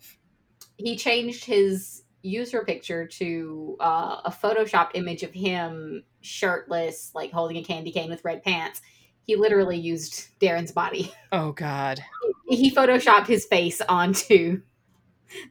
[0.78, 7.58] he changed his user picture to uh, a photoshopped image of him shirtless, like holding
[7.58, 8.82] a candy cane with red pants.
[9.26, 11.14] He literally used Darren's body.
[11.32, 12.00] Oh God.
[12.48, 14.62] He photoshopped his face onto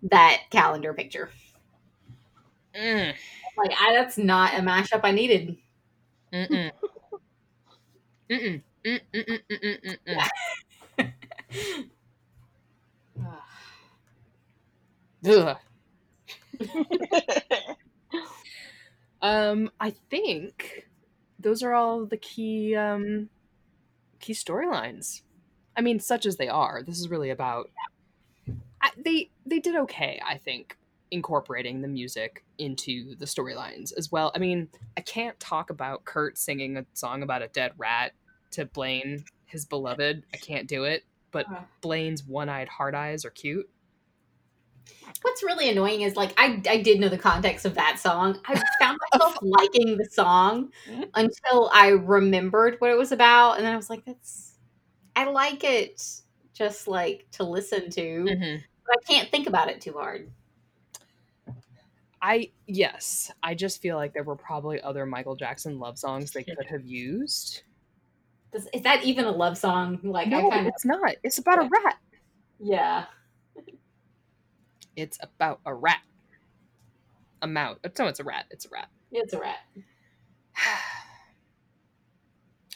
[0.04, 1.30] that calendar picture.
[2.74, 3.14] Mm.
[3.58, 5.56] Like, I, that's not a mashup I needed.
[6.32, 6.70] Mm-mm.
[8.30, 8.62] Mm-mm.
[8.84, 10.28] Mm-mm-mm-mm-mm-mm.
[15.26, 15.56] Ugh.
[19.22, 20.88] Um, I think
[21.38, 23.30] those are all the key um
[24.18, 25.22] key storylines.
[25.76, 26.82] I mean, such as they are.
[26.82, 27.70] This is really about.
[28.82, 30.76] I, they they did okay, I think,
[31.12, 34.32] incorporating the music into the storylines as well.
[34.34, 38.12] I mean, I can't talk about Kurt singing a song about a dead rat
[38.52, 40.24] to Blaine, his beloved.
[40.34, 41.04] I can't do it.
[41.30, 41.46] But.
[41.80, 43.68] Blaine's one-eyed hard eyes are cute.
[45.22, 48.40] What's really annoying is like I I did know the context of that song.
[48.46, 50.72] I found myself liking the song
[51.14, 54.58] until I remembered what it was about, and then I was like, "That's
[55.14, 56.02] I like it,
[56.54, 58.62] just like to listen to, Mhm.
[58.86, 60.30] but I can't think about it too hard."
[62.20, 66.44] I yes, I just feel like there were probably other Michael Jackson love songs they
[66.44, 67.62] could have used.
[68.52, 69.98] Does, is that even a love song?
[70.02, 71.16] Like I No, kind of it's not.
[71.24, 71.98] It's about a rat.
[72.60, 73.06] yeah.
[74.96, 76.00] It's about a rat.
[77.40, 77.78] A mouse.
[77.98, 78.46] No, it's a rat.
[78.50, 78.88] It's a rat.
[79.10, 79.58] It's a rat.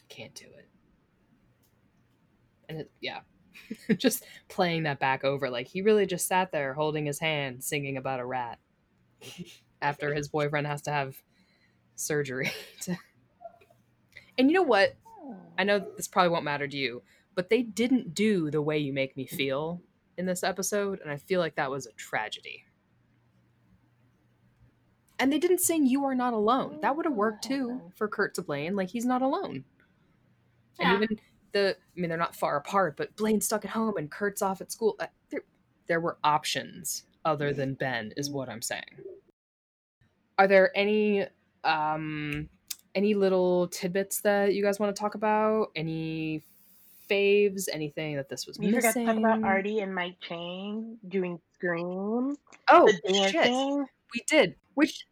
[0.09, 0.69] Can't do it.
[2.69, 3.21] And it, yeah,
[3.97, 7.97] just playing that back over, like he really just sat there holding his hand, singing
[7.97, 8.59] about a rat.
[9.83, 11.17] After his boyfriend has to have
[11.95, 12.51] surgery.
[12.83, 12.99] to-
[14.39, 14.97] and you know what?
[15.59, 17.03] I know this probably won't matter to you,
[17.35, 19.81] but they didn't do the way you make me feel
[20.19, 22.65] in this episode, and I feel like that was a tragedy.
[25.19, 28.35] And they didn't sing "You Are Not Alone." That would have worked too for Kurt
[28.35, 28.77] to Blaine.
[28.77, 29.65] Like he's not alone.
[30.79, 30.95] Yeah.
[30.95, 31.19] And even
[31.53, 34.61] the, I mean, they're not far apart, but Blaine's stuck at home and Kurt's off
[34.61, 34.97] at school.
[35.01, 35.45] Uh, There,
[35.87, 38.85] there were options other than Ben, is what I'm saying.
[40.39, 41.27] Are there any,
[41.65, 42.51] um,
[42.95, 45.71] any little tidbits that you guys want to talk about?
[45.75, 46.43] Any
[47.09, 47.69] faves?
[47.73, 52.37] Anything that this was We forgot to talk about Artie and Mike Chang doing Scream.
[52.71, 53.33] Oh, shit.
[53.33, 53.87] dancing.
[54.15, 54.55] We did.
[54.75, 55.07] Which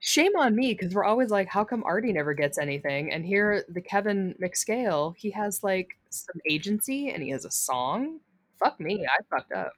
[0.00, 3.12] shame on me because we're always like, how come Artie never gets anything?
[3.12, 8.20] And here, the Kevin McScale, he has like some agency and he has a song.
[8.58, 9.72] Fuck me, I fucked up.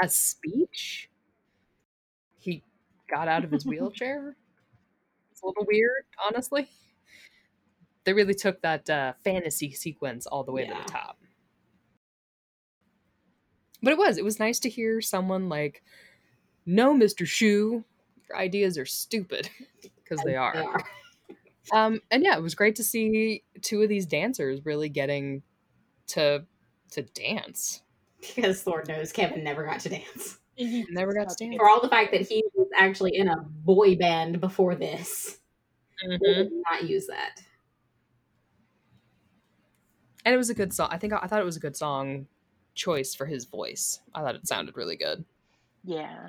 [0.00, 1.08] A speech.
[2.38, 2.62] He
[3.08, 4.36] got out of his wheelchair.
[5.30, 6.68] It's a little weird, honestly.
[8.06, 11.18] They really took that uh, fantasy sequence all the way to the top.
[13.82, 14.16] But it was.
[14.16, 15.82] It was nice to hear someone like,
[16.64, 17.26] no, Mr.
[17.26, 17.82] Schue,
[18.28, 19.50] your ideas are stupid.
[20.08, 20.52] Because they are.
[20.54, 20.84] They are.
[21.72, 25.42] Um, and yeah, it was great to see two of these dancers really getting
[26.06, 26.44] to
[26.92, 27.82] to dance.
[28.20, 30.38] Because Lord knows Kevin never got to dance.
[30.56, 31.56] Never got to dance.
[31.56, 35.40] For all the fact that he was actually in a boy band before this,
[36.08, 37.40] they did not use that.
[40.26, 40.88] And it was a good song.
[40.90, 42.26] I think I thought it was a good song
[42.74, 44.00] choice for his voice.
[44.12, 45.24] I thought it sounded really good.
[45.84, 46.26] Yeah.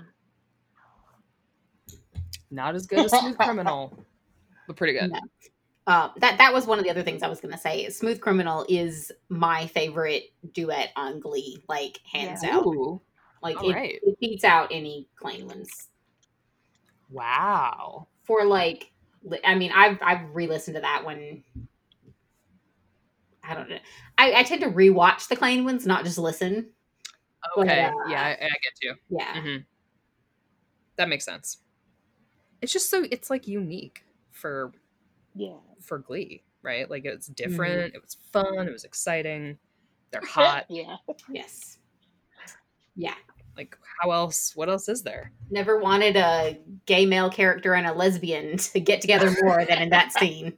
[2.51, 3.97] Not as good as Smooth Criminal,
[4.67, 5.11] but pretty good.
[5.11, 5.19] No.
[5.87, 7.89] Uh, that that was one of the other things I was gonna say.
[7.89, 12.57] Smooth Criminal is my favorite duet on Glee, like hands Yeah.
[12.57, 12.67] out.
[12.67, 13.01] Ooh,
[13.41, 13.99] Like it, right.
[14.03, 15.87] it beats out any Klaine ones.
[17.09, 18.07] wow.
[18.25, 18.91] For like,
[19.43, 21.43] I mean, I've I've re-listened to that one.
[23.47, 23.77] I don't know.
[24.17, 26.69] I, I tend to rewatch the Klaine ones, not just listen.
[27.55, 27.85] But, Okay.
[27.85, 28.95] uh, yeah, I, I get you.
[29.09, 29.57] Yeah, hmm
[30.97, 31.59] That makes sense.
[32.61, 34.71] It's just so it's like unique for
[35.35, 35.57] Yeah.
[35.81, 36.89] for Glee, right?
[36.89, 37.93] Like it's different.
[37.95, 38.67] It was fun.
[38.67, 39.57] It was exciting.
[40.11, 40.65] They're hot.
[40.69, 40.97] Yeah.
[41.31, 41.77] yes,
[42.95, 43.13] yeah.
[43.55, 44.55] like how else?
[44.55, 45.31] What else is there?
[45.51, 49.89] Never wanted a gay male character and a lesbian to get together more than in
[49.89, 50.57] that scene.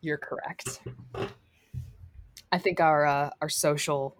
[0.00, 0.80] You're correct.
[2.52, 4.16] I think our uh, our social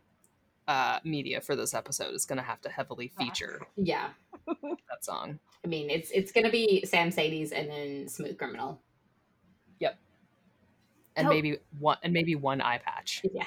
[0.66, 4.08] uh, media for this episode is going to have to heavily feature Yeah,
[4.46, 5.38] that song.
[5.64, 8.80] I mean, it's it's gonna be Samcedes and then Smooth Criminal.
[9.80, 9.98] Yep,
[11.16, 11.30] and Oh.
[11.30, 13.22] maybe one and maybe one eye patch.
[13.32, 13.46] Yeah,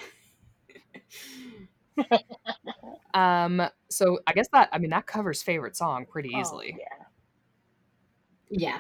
[3.14, 6.78] Um, so I guess that I mean that covers favorite song pretty Oh, easily.
[6.80, 7.06] yeah.
[8.50, 8.78] yeah.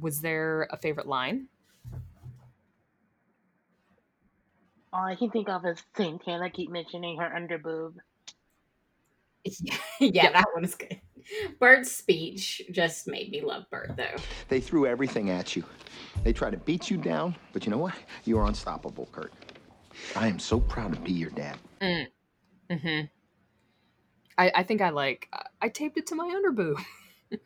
[0.00, 1.48] Was there a favorite line?
[4.96, 7.94] All I can think of is Santana keep mentioning her underboob.
[9.60, 11.00] Yeah, yeah, that one is good.
[11.60, 14.16] Burt's speech just made me love Burt, though.
[14.48, 15.62] They threw everything at you.
[16.24, 17.94] They tried to beat you down, but you know what?
[18.24, 19.32] You are unstoppable, Kurt.
[20.16, 21.58] I am so proud to be your dad.
[21.80, 23.04] Mm-hmm.
[24.38, 26.82] I I think I like I- I taped it to my underboob.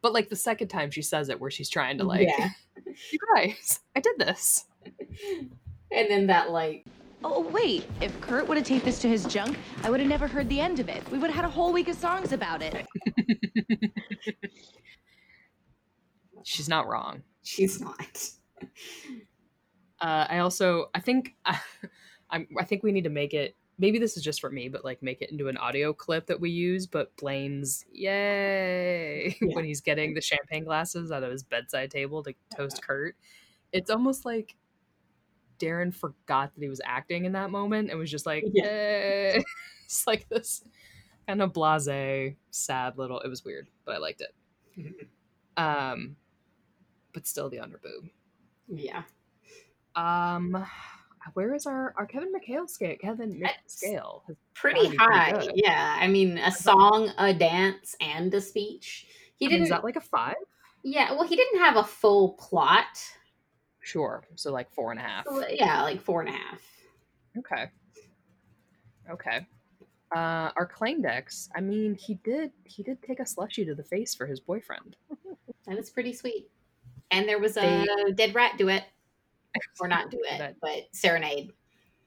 [0.00, 2.48] but like the second time she says it, where she's trying to like, Yeah.
[3.12, 4.64] you guys, I did this.
[5.92, 6.84] And then that like,
[7.24, 7.84] Oh, wait.
[8.00, 10.60] If Kurt would have taped this to his junk, I would have never heard the
[10.60, 11.02] end of it.
[11.10, 12.86] We would have had a whole week of songs about it.
[16.44, 17.22] She's not wrong.
[17.42, 18.28] she's not.
[20.00, 21.34] Uh, I also I think
[22.30, 23.56] I'm I think we need to make it.
[23.80, 26.38] Maybe this is just for me, but like make it into an audio clip that
[26.40, 26.86] we use.
[26.86, 29.56] But Blaine's yay Yeah.
[29.56, 33.16] when he's getting the champagne glasses out of his bedside table to toast Kurt.
[33.72, 34.54] It's almost like
[35.58, 38.64] Darren forgot that he was acting in that moment and was just like, Yeah.
[38.66, 39.42] eh.
[39.84, 40.62] it's like this
[41.26, 43.20] kind of blase, sad little.
[43.20, 44.34] It was weird, but I liked it.
[45.56, 46.14] Um,
[47.12, 48.10] but still the underboob.
[48.68, 49.02] Yeah.
[49.96, 50.64] Um,
[51.34, 52.94] where is our our Kevin McHale scale?
[53.00, 54.20] Kevin That's McScale.
[54.28, 55.52] has Pretty gotta pretty high.
[55.56, 55.98] yeah.
[56.00, 59.06] I mean, a song, a dance, and a speech.
[59.36, 59.64] He I didn't.
[59.64, 60.36] is that like a five?
[60.84, 61.10] yeah.
[61.10, 62.84] Well, he didn't have a full plot.
[63.88, 64.22] Sure.
[64.34, 65.24] So like four and a half.
[65.50, 66.60] Yeah, like four and a half.
[67.38, 67.70] Okay.
[69.10, 69.46] Okay.
[70.14, 71.48] Uh, our claim decks.
[71.56, 74.96] I mean, he did he did take a slushy to the face for his boyfriend.
[75.66, 76.48] That is pretty sweet.
[77.10, 77.84] And there was a
[78.14, 78.84] Dead Rat duet.
[79.80, 81.52] Or not duet, That- but serenade.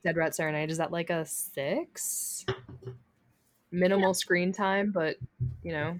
[0.04, 2.44] Dead Rat Serenade is that like a six?
[3.70, 5.16] Minimal screen time, but
[5.62, 5.96] you know,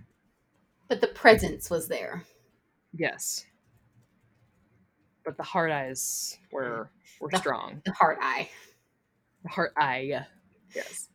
[0.88, 2.24] But the presence was there.
[2.94, 3.46] yes.
[5.24, 7.82] But the heart eyes were were The- strong.
[7.84, 8.48] The heart eye.
[9.44, 10.24] The heart eye, Yeah.
[10.74, 11.08] yes.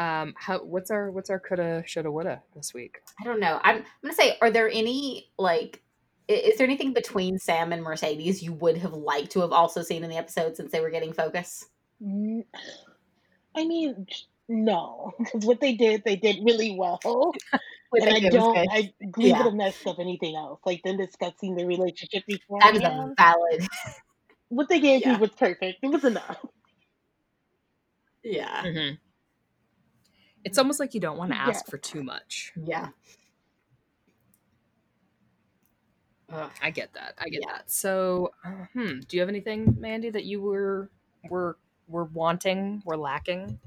[0.00, 3.00] Um, how what's our what's our coulda shoulda woulda this week?
[3.20, 3.60] I don't know.
[3.62, 5.82] I'm, I'm gonna say, are there any like,
[6.28, 10.02] is there anything between Sam and Mercedes you would have liked to have also seen
[10.04, 11.66] in the episode since they were getting focus?
[12.02, 12.44] Mm,
[13.54, 14.06] I mean,
[14.48, 16.98] no, because what they did, they did really well.
[17.92, 18.68] Which and I don't, good.
[18.70, 19.36] I we Yeah.
[19.36, 22.58] could have messed up anything else, like them discussing the relationship before.
[22.60, 23.68] that is a valid.
[24.48, 25.12] What they gave yeah.
[25.12, 25.80] me was perfect.
[25.82, 26.38] It was enough.
[28.24, 28.62] Yeah.
[28.62, 28.94] Mm-hmm.
[30.42, 31.48] It's almost like you don't want to Yeah.
[31.48, 32.54] ask for too much.
[32.56, 32.88] Yeah.
[36.32, 36.50] Ugh.
[36.62, 37.14] I get that.
[37.18, 37.52] I get Yeah.
[37.52, 37.70] that.
[37.70, 40.88] So, uh, hmm, do you have anything, Mandy, that you were
[41.28, 43.60] were were wanting, were lacking?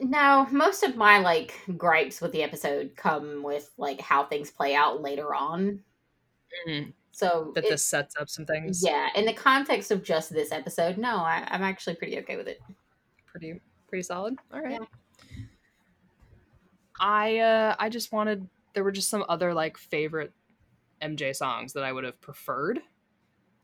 [0.00, 4.74] No, most of my like gripes with the episode come with like how things play
[4.74, 5.80] out later on.
[6.68, 8.82] Mm, So that it- this sets up some things.
[8.84, 12.48] yeah, in the context of just this episode, no, I, I'm actually pretty okay with
[12.48, 12.60] it.
[13.26, 14.36] pretty pretty solid.
[14.52, 14.80] All right.
[14.80, 14.86] Yeah.
[16.98, 20.32] I uh I just wanted there were just some other like favorite
[21.02, 22.80] MJ songs that I would have preferred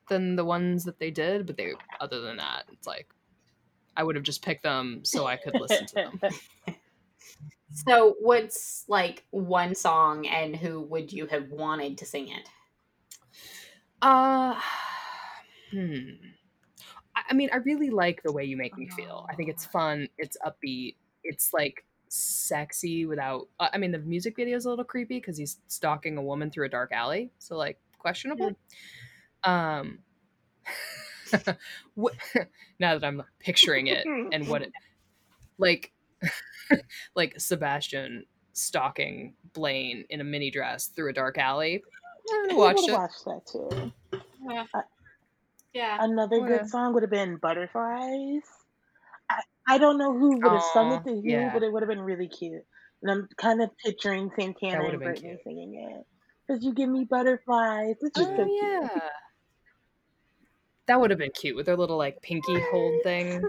[0.09, 3.09] than the ones that they did, but they other than that, it's like
[3.97, 6.21] I would have just picked them so I could listen to them.
[7.75, 12.49] So, what's like one song, and who would you have wanted to sing it?
[14.03, 14.55] Uh,
[15.71, 16.11] hmm.
[17.17, 19.27] I, I mean, I really like the way you make me feel.
[19.31, 20.09] I think it's fun.
[20.19, 20.97] It's upbeat.
[21.25, 23.49] It's like sexy without.
[23.59, 26.51] Uh, I mean, the music video is a little creepy because he's stalking a woman
[26.51, 27.31] through a dark alley.
[27.39, 28.53] So like questionable.
[29.45, 30.01] Um.
[31.95, 32.15] what,
[32.79, 34.73] now that I'm picturing it and what it
[35.59, 35.93] like,
[37.15, 41.83] like Sebastian stalking Blaine in a mini dress through a dark alley.
[42.31, 42.91] I I watched it.
[42.91, 43.93] have watched that too.
[44.49, 44.83] Yeah, uh,
[46.01, 46.59] Another Oh, yeah.
[46.59, 48.43] good song would have been Butterflies.
[49.31, 51.53] I, I don't know who would have sung it to who, yeah.
[51.53, 52.65] but it would have been really cute.
[53.03, 56.07] And I'm kind of picturing Santana That and Brittany singing it.
[56.47, 57.97] Because you give me butterflies.
[58.01, 59.03] It's just oh, so Oh cute.
[60.89, 60.95] Yeah.
[60.95, 63.43] That would have been cute with their little like pinky hold thing.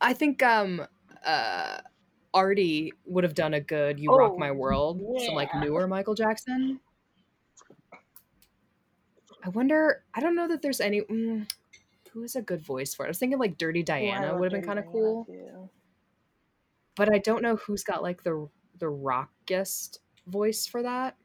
[0.00, 0.86] I think um
[1.24, 1.78] uh
[2.34, 6.14] Artie would have done a good "You Rock Oh, My World," some like newer Michael
[6.14, 6.80] Jackson.
[9.44, 10.04] I wonder.
[10.14, 11.00] I don't know that there's any.
[11.02, 11.50] Mm,
[12.12, 13.08] who is a good voice for it?
[13.08, 15.68] I was thinking like "Dirty Diana" love would have been kind of cool, too.
[16.96, 18.48] but I don't know who's got like the
[18.78, 21.16] the rockiest voice for that.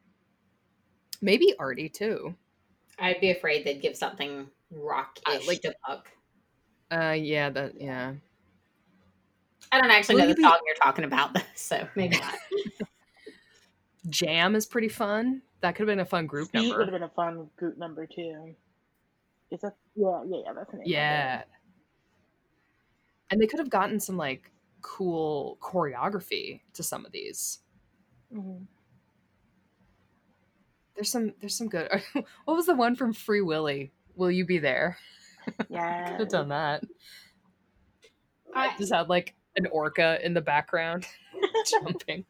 [1.21, 2.35] Maybe Artie too.
[2.99, 6.09] I'd be afraid they'd give something rock-ish like- to Puck.
[6.91, 8.13] Uh, yeah, that yeah.
[9.71, 12.35] I don't actually Will know the be- song you're talking about, so maybe not.
[14.09, 15.41] Jam is pretty fun.
[15.61, 16.83] That could have been a fun group Speed would number.
[16.85, 18.53] have been a fun group number too.
[19.49, 20.85] Is that yeah, yeah, yeah, that's the name.
[20.85, 20.91] of.
[20.91, 21.43] Yeah.
[23.31, 27.59] And they could have gotten some like cool choreography to some of these.
[28.33, 28.65] Mhm.
[30.95, 33.91] There's some there's some good what was the one from Free Willy?
[34.15, 34.97] Will you be there?
[35.69, 36.83] Yeah, could have done that.
[38.55, 41.05] I, Just had like an orca in the background
[41.69, 42.23] jumping.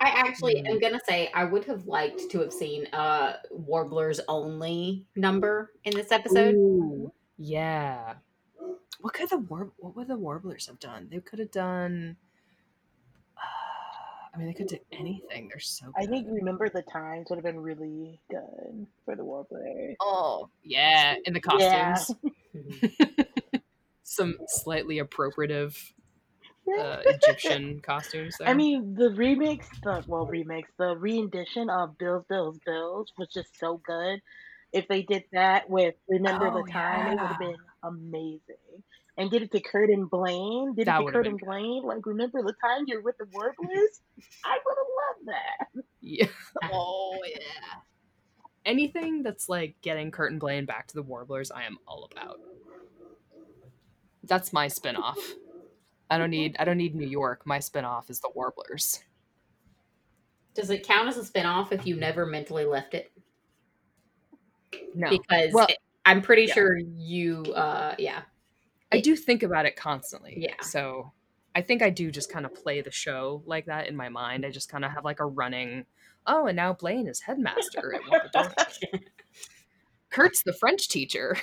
[0.00, 0.70] I actually Mm.
[0.70, 5.94] am gonna say I would have liked to have seen a Warblers only number in
[5.94, 6.54] this episode.
[6.56, 8.14] Ooh, yeah.
[9.00, 11.08] What could the war what would the warblers have done?
[11.10, 12.16] They could have done
[14.34, 15.48] I mean they could do anything.
[15.48, 15.94] They're so good.
[15.96, 19.94] I think remember the times would have been really good for the Warbler.
[20.00, 21.62] Oh, yeah, in the costumes.
[21.62, 21.94] Yeah.
[21.94, 22.96] costumes.
[24.02, 25.76] Some slightly appropriative
[26.68, 28.36] uh, Egyptian costumes.
[28.38, 28.48] There.
[28.48, 33.58] I mean, the remix, the well, remix, the rendition of Bills, Bills, Bills was just
[33.58, 34.20] so good.
[34.72, 38.40] If they did that with Remember Oh, the Time, it would have been amazing.
[39.18, 40.74] And did it to Kurt and Blaine.
[40.74, 41.82] Did That it to would've Kurt and Blaine.
[41.82, 44.00] Like, remember the time you're with the Warblers?
[44.44, 45.84] I would have loved that.
[46.00, 46.26] Yeah.
[46.72, 47.80] Oh yeah.
[48.64, 52.38] Anything that's like getting Kurt and Blaine back to the Warblers, I am all about.
[54.24, 55.18] That's my spin-off.
[56.08, 57.42] I don't need I don't need New York.
[57.46, 59.00] My spin-off is the Warblers.
[60.54, 63.10] Does it count as a spinoff if you never mentally left it?
[64.94, 65.08] No.
[65.10, 66.54] Because Well, it- I'm pretty yeah.
[66.54, 68.22] sure you, uh, yeah.
[68.92, 70.34] I do think about it constantly.
[70.36, 70.60] Yeah.
[70.62, 71.12] So
[71.54, 74.44] I think I do just kind of play the show like that in my mind.
[74.46, 75.86] I just kind of have like a running,
[76.26, 77.94] oh, and now Blaine is headmaster
[78.34, 78.54] at.
[80.10, 81.36] Kurt's the French teacher.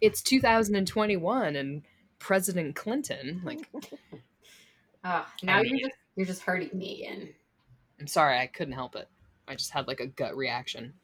[0.00, 1.82] It's 2021 and
[2.18, 3.40] President Clinton.
[3.44, 3.68] Like,
[5.04, 7.28] Ah, now I you're just you're just hurting me again.
[8.00, 9.06] I'm sorry, I couldn't help it.
[9.46, 10.94] I just had like a gut reaction.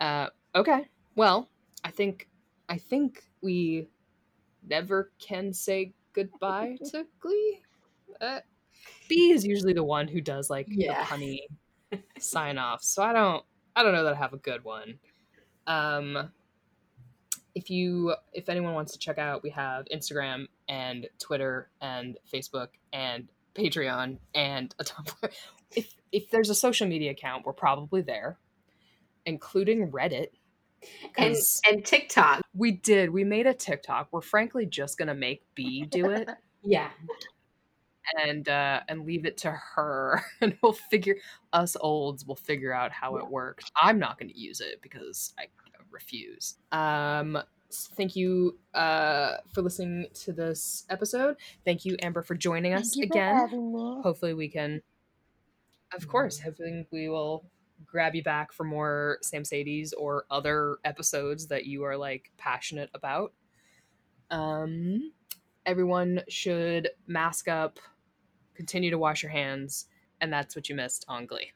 [0.00, 0.86] Uh, okay.
[1.14, 1.48] Well,
[1.86, 2.28] I think
[2.68, 3.88] I think we
[4.66, 7.60] never can say goodbye to Glee.
[8.20, 8.40] Uh,
[9.08, 11.04] B is usually the one who does like Yeah.
[11.04, 11.38] the
[11.92, 13.44] punny sign off, so I don't
[13.76, 14.98] I don't know that I have a good one.
[15.68, 16.32] Um,
[17.54, 22.68] if you if anyone wants to check out, we have Instagram and Twitter and Facebook
[22.92, 25.30] and Patreon and a Tumblr.
[25.76, 28.38] If if there's a social media account, we're probably there,
[29.24, 30.28] including Reddit.
[31.18, 32.42] And 'cause and TikTok.
[32.54, 33.10] we did.
[33.10, 34.08] We made a TikTok.
[34.12, 36.28] We're frankly just gonna make B do it
[36.62, 36.90] Yeah.
[38.22, 41.16] and uh and leave it to her and we'll figure
[41.52, 43.64] us olds will figure out how it works.
[43.80, 45.46] I'm not gonna use it because I
[45.90, 46.56] refuse.
[46.72, 47.38] Um
[47.96, 51.36] thank you uh for listening to this episode.
[51.64, 53.34] Thank you, Amber, for joining us Thank you again.
[53.34, 54.00] having me.
[54.02, 54.82] hopefully we can
[55.94, 57.44] of course hopefully we will
[57.84, 63.32] grab you back for more Samcedes or other episodes that you are like passionate about.
[64.30, 65.12] Um
[65.66, 67.78] everyone should mask up
[68.54, 69.86] continue to wash your hands
[70.20, 71.52] and that's what you missed on glee